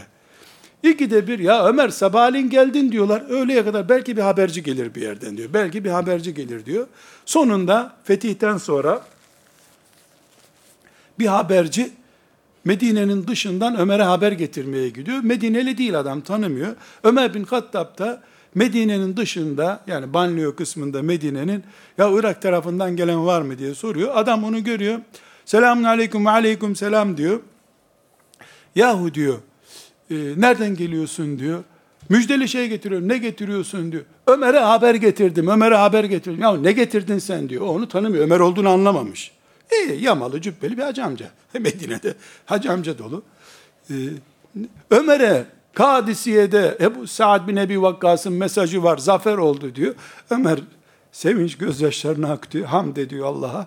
[0.82, 3.22] İkide bir ya Ömer sabahleyin geldin diyorlar.
[3.28, 5.48] Öğleye kadar belki bir haberci gelir bir yerden diyor.
[5.54, 6.86] Belki bir haberci gelir diyor.
[7.26, 9.02] Sonunda fetihten sonra
[11.18, 11.90] bir haberci
[12.64, 15.18] Medine'nin dışından Ömer'e haber getirmeye gidiyor.
[15.22, 16.76] Medineli değil adam tanımıyor.
[17.04, 18.22] Ömer bin Hattab da
[18.54, 21.64] Medine'nin dışında yani Banliyö kısmında Medine'nin
[21.98, 24.10] ya Irak tarafından gelen var mı diye soruyor.
[24.14, 25.00] Adam onu görüyor.
[25.50, 27.40] Selamun aleyküm ve aleyküm selam diyor.
[28.74, 29.38] Yahu diyor,
[30.10, 31.64] e, nereden geliyorsun diyor.
[32.08, 33.00] Müjdeli şey getiriyor.
[33.00, 34.02] Ne getiriyorsun diyor.
[34.26, 35.48] Ömer'e haber getirdim.
[35.48, 36.42] Ömer'e haber getirdim.
[36.42, 37.66] Ya ne getirdin sen diyor.
[37.66, 38.24] Onu tanımıyor.
[38.24, 39.32] Ömer olduğunu anlamamış.
[39.72, 41.26] İyi yamalı cübbeli bir hacı amca.
[41.54, 42.14] Medine'de
[42.46, 43.22] hacı amca dolu.
[43.90, 43.94] Ee,
[44.90, 48.98] Ömer'e Kadisiye'de Ebu Sa'd bin Ebi Vakkas'ın mesajı var.
[48.98, 49.94] Zafer oldu diyor.
[50.30, 50.58] Ömer
[51.12, 52.64] sevinç gözyaşlarına aktı.
[52.64, 53.66] Hamd ediyor Allah'a.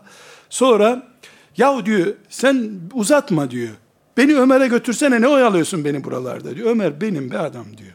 [0.49, 1.12] Sonra
[1.57, 3.73] Yahu diyor sen uzatma diyor.
[4.17, 6.69] Beni Ömer'e götürsene ne oyalıyorsun beni buralarda diyor.
[6.69, 7.93] Ömer benim be adam diyor.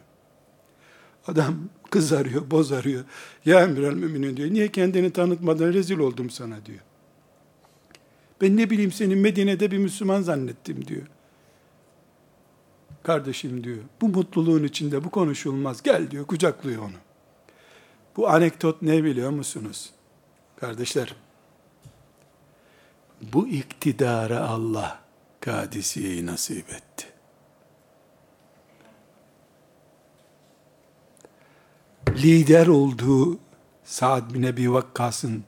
[1.26, 1.54] Adam
[1.90, 3.04] kızarıyor, bozarıyor.
[3.44, 4.50] Ya emrel müminin diyor.
[4.50, 6.80] Niye kendini tanıtmadan rezil oldum sana diyor.
[8.40, 11.06] Ben ne bileyim seni Medine'de bir Müslüman zannettim diyor.
[13.02, 13.78] Kardeşim diyor.
[14.00, 15.82] Bu mutluluğun içinde bu konuşulmaz.
[15.82, 16.96] Gel diyor kucaklıyor onu.
[18.16, 19.90] Bu anekdot ne biliyor musunuz?
[20.56, 21.14] Kardeşler
[23.20, 25.00] bu iktidara Allah
[25.40, 27.06] Kadisiye'yi nasip etti.
[32.22, 33.38] Lider olduğu
[33.84, 35.44] Sa'd bin Ebi Vakkas'ın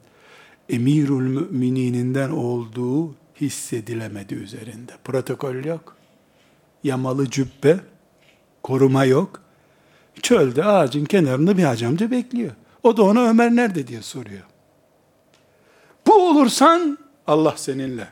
[0.68, 4.92] emirül mümininden olduğu hissedilemedi üzerinde.
[5.04, 5.96] Protokol yok.
[6.84, 7.80] Yamalı cübbe,
[8.62, 9.42] koruma yok.
[10.22, 12.52] Çölde ağacın kenarında bir hacamca bekliyor.
[12.82, 14.42] O da ona Ömer nerede diye soruyor.
[16.06, 16.98] Bu olursan
[17.30, 18.08] Allah seninle.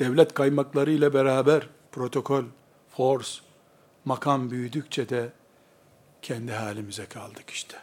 [0.00, 2.44] Devlet kaymakları ile beraber protokol,
[2.96, 3.30] force,
[4.04, 5.32] makam büyüdükçe de
[6.22, 7.76] kendi halimize kaldık işte.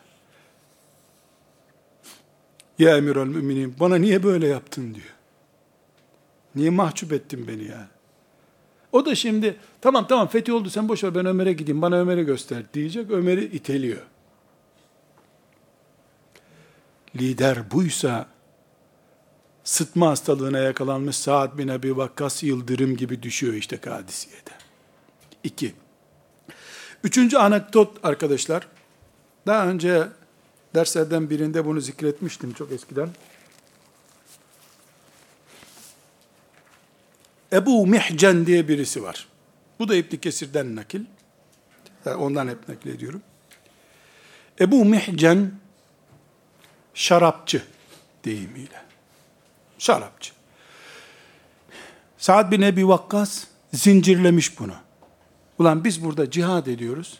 [2.79, 5.13] Ya emir el bana niye böyle yaptın diyor.
[6.55, 7.87] Niye mahcup ettin beni yani?
[8.91, 12.23] O da şimdi tamam tamam fethi oldu sen boş ver ben Ömer'e gideyim bana Ömer'i
[12.23, 14.10] göster diyecek Ömer'i iteliyor.
[17.15, 18.27] Lider buysa
[19.63, 24.51] sıtma hastalığına yakalanmış Saad bin Ebi Vakkas yıldırım gibi düşüyor işte Kadisiye'de.
[25.43, 25.75] İki.
[27.03, 28.67] Üçüncü anekdot arkadaşlar.
[29.47, 30.07] Daha önce
[30.75, 33.09] derslerden birinde bunu zikretmiştim çok eskiden.
[37.53, 39.27] Ebu Mihcen diye birisi var.
[39.79, 41.05] Bu da İbn Kesir'den nakil.
[42.05, 43.21] Ondan hep naklediyorum.
[44.59, 45.51] Ebu Mihcen
[46.93, 47.63] şarapçı
[48.25, 48.81] deyimiyle.
[49.77, 50.31] Şarapçı.
[52.17, 54.73] Sa'd bin Ebi Vakkas zincirlemiş bunu.
[55.59, 57.19] Ulan biz burada cihad ediyoruz.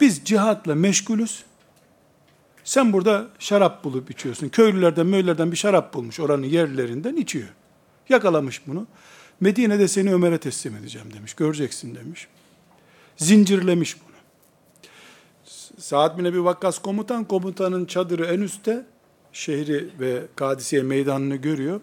[0.00, 1.44] Biz cihatla meşgulüz.
[2.64, 4.48] Sen burada şarap bulup içiyorsun.
[4.48, 7.48] Köylülerden, möylerden bir şarap bulmuş oranın yerlerinden içiyor.
[8.08, 8.86] Yakalamış bunu.
[9.40, 11.34] Medine'de seni Ömer'e teslim edeceğim demiş.
[11.34, 12.28] Göreceksin demiş.
[13.16, 14.11] Zincirlemiş bunu.
[15.78, 18.86] Saad bin Ebi Vakkas komutan, komutanın çadırı en üstte,
[19.32, 21.80] şehri ve Kadisiye meydanını görüyor.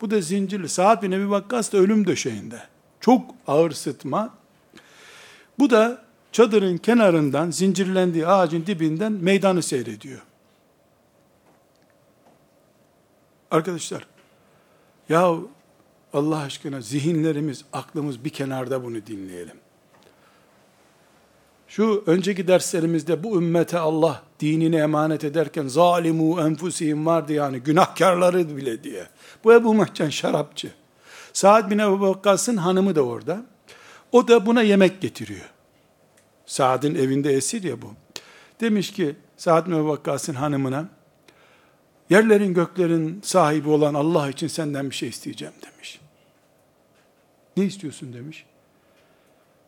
[0.00, 0.68] Bu da zincirli.
[0.68, 2.62] Saad bin Ebi Vakkas da ölüm döşeğinde.
[3.00, 4.34] Çok ağır sıtma.
[5.58, 10.20] Bu da çadırın kenarından, zincirlendiği ağacın dibinden meydanı seyrediyor.
[13.50, 14.06] Arkadaşlar,
[15.08, 15.34] ya
[16.12, 19.59] Allah aşkına zihinlerimiz, aklımız bir kenarda bunu dinleyelim.
[21.70, 28.84] Şu önceki derslerimizde bu ümmete Allah dinini emanet ederken zalimu enfusihim vardı yani günahkarları bile
[28.84, 29.06] diye.
[29.44, 30.72] Bu Ebu Mahcan şarapçı.
[31.32, 33.42] Saad bin Ebu Vakkas'ın hanımı da orada.
[34.12, 35.50] O da buna yemek getiriyor.
[36.46, 37.94] Saad'ın evinde esir ya bu.
[38.60, 40.88] Demiş ki Saad bin Ebu Vakkas'ın hanımına
[42.10, 46.00] yerlerin göklerin sahibi olan Allah için senden bir şey isteyeceğim demiş.
[47.56, 48.46] Ne istiyorsun demiş.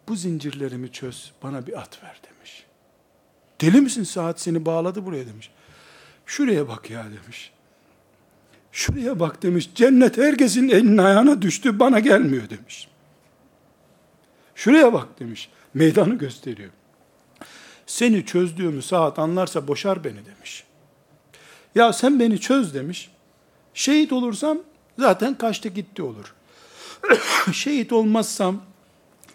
[0.09, 2.65] Bu zincirlerimi çöz, bana bir at ver demiş.
[3.61, 5.51] Deli misin saat seni bağladı buraya demiş.
[6.27, 7.53] Şuraya bak ya demiş.
[8.73, 9.71] Şuraya bak demiş.
[9.75, 12.89] Cennet herkesin elinin ayağına düştü, bana gelmiyor demiş.
[14.55, 15.51] Şuraya bak demiş.
[15.75, 16.71] Meydanı gösteriyor.
[17.87, 20.65] Seni çözdüğümü saat anlarsa boşar beni demiş.
[21.75, 23.11] Ya sen beni çöz demiş.
[23.75, 24.59] Şehit olursam
[24.99, 26.35] zaten kaçtı gitti olur.
[27.53, 28.63] Şehit olmazsam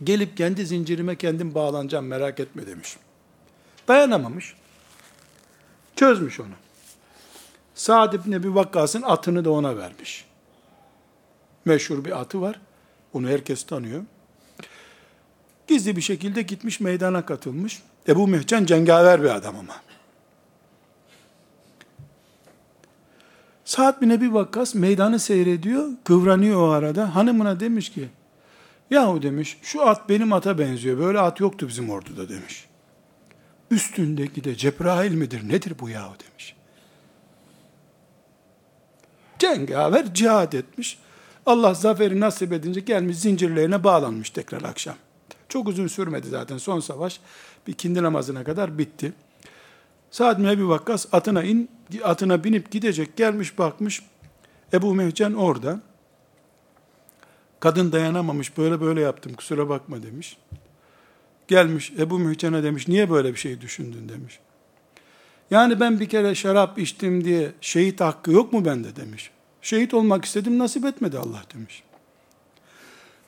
[0.04, 2.98] gelip kendi zincirime kendim bağlanacağım merak etme demiş.
[3.88, 4.56] Dayanamamış.
[5.95, 6.54] Çözmüş onu.
[7.76, 10.26] Sa'd ibn Ebi Vakkas'ın atını da ona vermiş.
[11.66, 12.60] Meşhur bir atı var.
[13.14, 14.04] Onu herkes tanıyor.
[15.68, 17.84] Gizli bir şekilde gitmiş meydana katılmış.
[18.08, 19.76] Ebu Mehcen cengaver bir adam ama.
[23.66, 27.16] Sa'd bin Ebi Vakkas meydanı seyrediyor, kıvranıyor o arada.
[27.16, 28.10] Hanımına demiş ki,
[28.92, 32.68] yahu demiş, şu at benim ata benziyor, böyle at yoktu bizim orduda demiş.
[33.72, 36.56] Üstündeki de Cebrail midir, nedir bu yahu demiş.
[39.40, 41.00] Cengaver cihad etmiş.
[41.46, 44.96] Allah zaferi nasip edince gelmiş zincirlerine bağlanmış tekrar akşam.
[45.50, 47.20] Çok uzun sürmedi zaten son savaş.
[47.68, 49.14] Bir kindi namazına kadar bitti.
[50.12, 51.70] Sa'd bin Ebi Vakkas atına in,
[52.04, 54.04] atına binip gidecek gelmiş bakmış.
[54.74, 55.80] Ebu Mehcen orada.
[57.60, 60.38] Kadın dayanamamış böyle böyle yaptım kusura bakma demiş.
[61.47, 64.39] Gelmiş Ebu Mehcen'e demiş niye böyle bir şey düşündün demiş.
[65.51, 69.32] Yani ben bir kere şarap içtim diye şehit hakkı yok mu bende demiş.
[69.62, 71.84] Şehit olmak istedim nasip etmedi Allah demiş.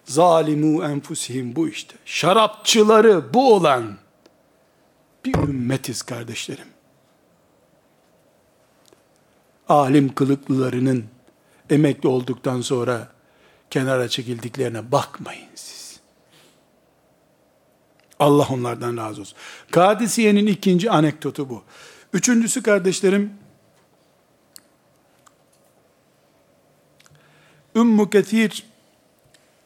[0.05, 1.95] Zalimu enfusihim bu işte.
[2.05, 3.97] Şarapçıları bu olan
[5.25, 6.67] bir ümmetiz kardeşlerim.
[9.69, 11.05] Alim kılıklılarının
[11.69, 13.07] emekli olduktan sonra
[13.69, 15.99] kenara çekildiklerine bakmayın siz.
[18.19, 19.37] Allah onlardan razı olsun.
[19.71, 21.63] Kadisiye'nin ikinci anekdotu bu.
[22.13, 23.33] Üçüncüsü kardeşlerim,
[27.75, 28.65] Ümmü Ketir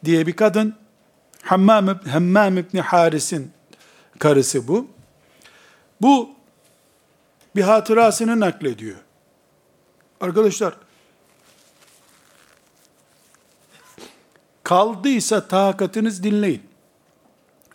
[0.05, 0.75] diye bir kadın,
[1.41, 3.51] Hammam, Hammam İbni Haris'in
[4.19, 4.87] karısı bu.
[6.01, 6.29] Bu
[7.55, 8.97] bir hatırasını naklediyor.
[10.21, 10.73] Arkadaşlar,
[14.63, 16.61] kaldıysa takatınız dinleyin.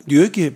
[0.08, 0.54] Diyor ki,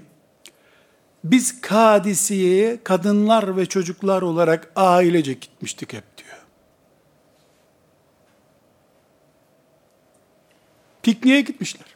[1.24, 6.36] biz Kadisiye'ye kadınlar ve çocuklar olarak ailece gitmiştik hep diyor.
[11.02, 11.86] Pikniğe gitmişler.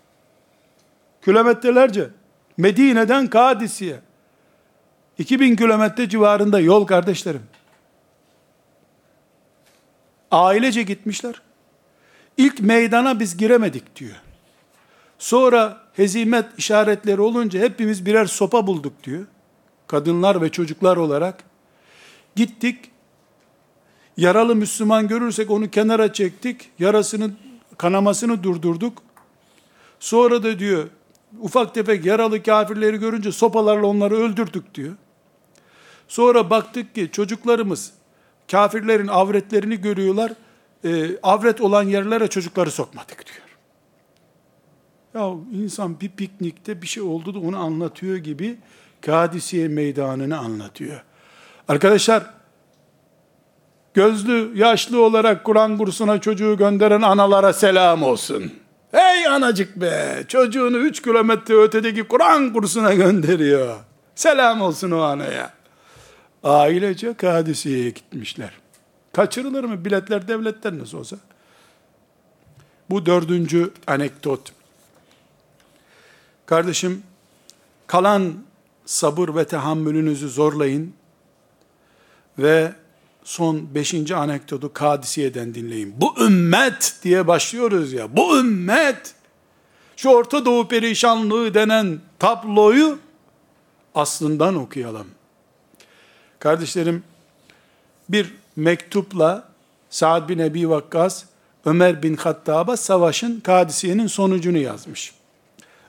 [1.25, 2.09] Kilometrelerce.
[2.57, 4.01] Medine'den Kadisi'ye.
[5.19, 7.43] 2000 kilometre civarında yol kardeşlerim.
[10.31, 11.43] Ailece gitmişler.
[12.37, 14.17] İlk meydana biz giremedik diyor.
[15.19, 19.27] Sonra hezimet işaretleri olunca hepimiz birer sopa bulduk diyor.
[19.87, 21.45] Kadınlar ve çocuklar olarak.
[22.37, 22.91] Gittik.
[24.17, 26.71] Yaralı Müslüman görürsek onu kenara çektik.
[26.79, 27.31] Yarasını,
[27.79, 29.03] kanamasını durdurduk.
[30.01, 30.89] Sonra da diyor,
[31.41, 34.95] ufak tefek yaralı kafirleri görünce sopalarla onları öldürdük diyor.
[36.09, 37.93] Sonra baktık ki çocuklarımız
[38.51, 40.33] kafirlerin avretlerini görüyorlar.
[40.85, 43.46] E, avret olan yerlere çocukları sokmadık diyor.
[45.17, 48.59] Ya insan bir piknikte bir şey oldu da onu anlatıyor gibi
[49.01, 51.03] Kadisiye meydanını anlatıyor.
[51.69, 52.23] Arkadaşlar
[53.95, 58.53] gözlü, yaşlı olarak Kur'an kursuna çocuğu gönderen analara selam olsun.
[58.91, 63.77] Hey anacık be, çocuğunu 3 kilometre ötedeki Kur'an kursuna gönderiyor.
[64.15, 65.53] Selam olsun o anaya.
[66.45, 68.51] Ailece Kadisiye'ye gitmişler.
[69.13, 69.85] Kaçırılır mı?
[69.85, 71.17] Biletler devletten nasıl olsa.
[72.91, 74.56] Bu dördüncü anekdot.
[76.47, 77.03] Kardeşim,
[77.87, 78.35] kalan
[78.85, 80.93] sabır ve tahammülünüzü zorlayın
[82.39, 82.73] ve
[83.25, 85.95] son beşinci anekdotu Kadisiye'den dinleyin.
[85.97, 89.15] Bu ümmet diye başlıyoruz ya, bu ümmet,
[89.97, 92.99] şu Orta Doğu perişanlığı denen tabloyu
[93.95, 95.07] aslından okuyalım.
[96.39, 97.03] Kardeşlerim,
[98.09, 99.49] bir mektupla
[99.91, 101.25] Sa'd bin Ebi Vakkas,
[101.65, 105.16] Ömer bin Hattab'a savaşın Kadisiye'nin sonucunu yazmış.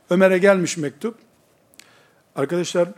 [0.10, 1.16] Ömer'e gelmiş mektup.
[2.36, 2.89] Arkadaşlar,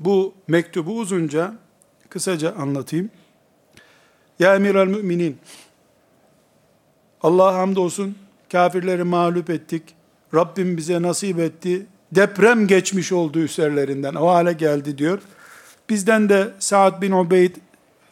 [0.00, 1.54] bu mektubu uzunca,
[2.08, 3.10] kısaca anlatayım.
[4.38, 5.38] Ya emir el müminin,
[7.22, 8.18] Allah'a hamdolsun,
[8.52, 9.82] kafirleri mağlup ettik,
[10.34, 15.18] Rabbim bize nasip etti, deprem geçmiş oldu üzerlerinden, o hale geldi diyor.
[15.88, 17.56] Bizden de Sa'd bin Ubeyd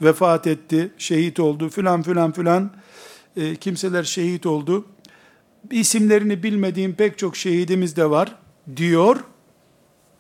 [0.02, 2.70] vefat etti, şehit oldu, filan filan filan,
[3.36, 4.86] e, kimseler şehit oldu.
[5.70, 8.36] İsimlerini bilmediğim pek çok şehidimiz de var,
[8.76, 9.24] diyor.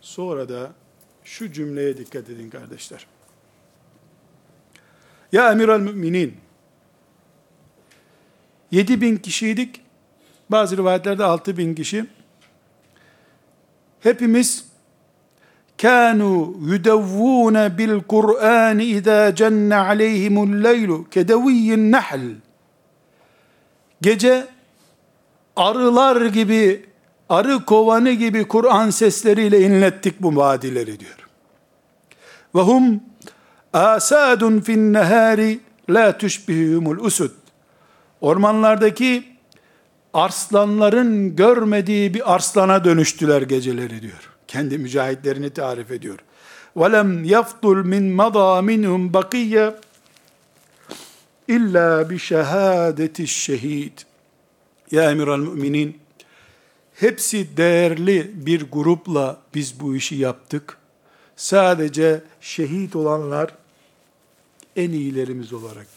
[0.00, 0.72] Sonra da
[1.24, 3.06] şu cümleye dikkat edin kardeşler.
[5.32, 6.36] Ya emir müminin,
[8.70, 9.80] 7 bin kişiydik,
[10.50, 12.06] bazı rivayetlerde 6 bin kişi.
[14.00, 14.71] Hepimiz
[15.82, 22.20] kanu yudevvune bil Kur'an iza cenne aleyhimul leylu kedeviyyin nahl.
[24.02, 24.46] Gece
[25.56, 26.86] arılar gibi,
[27.28, 31.28] arı kovanı gibi Kur'an sesleriyle inlettik bu vadileri diyor.
[32.54, 33.00] Ve hum
[33.72, 35.60] asadun fin nehari
[35.90, 37.30] la tushbihumul usud.
[38.20, 39.24] Ormanlardaki
[40.14, 44.31] arslanların görmediği bir arslana dönüştüler geceleri diyor.
[44.51, 46.19] Kendi mücahitlerini tarif ediyor.
[46.75, 49.73] وَلَمْ يَفْضُلْ مِنْ مَضَى مِنْهُمْ بَقِيَّ
[51.47, 54.05] illa bi şehadeti şehit.
[54.91, 55.97] Ya emiral müminin,
[56.95, 60.77] hepsi değerli bir grupla biz bu işi yaptık.
[61.35, 63.55] Sadece şehit olanlar
[64.75, 65.87] en iyilerimiz olarak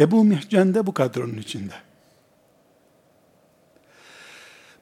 [0.00, 1.74] Ebu Mihcen de bu kadronun içinde.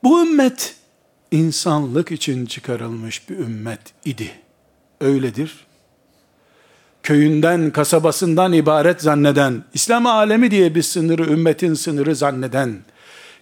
[0.05, 0.75] Bu ümmet
[1.31, 4.31] insanlık için çıkarılmış bir ümmet idi.
[5.01, 5.65] Öyledir.
[7.03, 12.77] Köyünden, kasabasından ibaret zanneden, İslam alemi diye bir sınırı, ümmetin sınırı zanneden,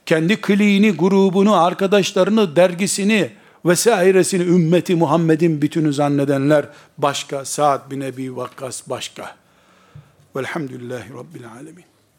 [0.06, 3.30] kendi kliğini, grubunu, arkadaşlarını, dergisini
[3.66, 9.36] vesairesini ümmeti Muhammed'in bütünü zannedenler başka, Sa'd bin Ebi Vakkas başka.
[10.36, 11.93] Velhamdülillahi Rabbil Alemin.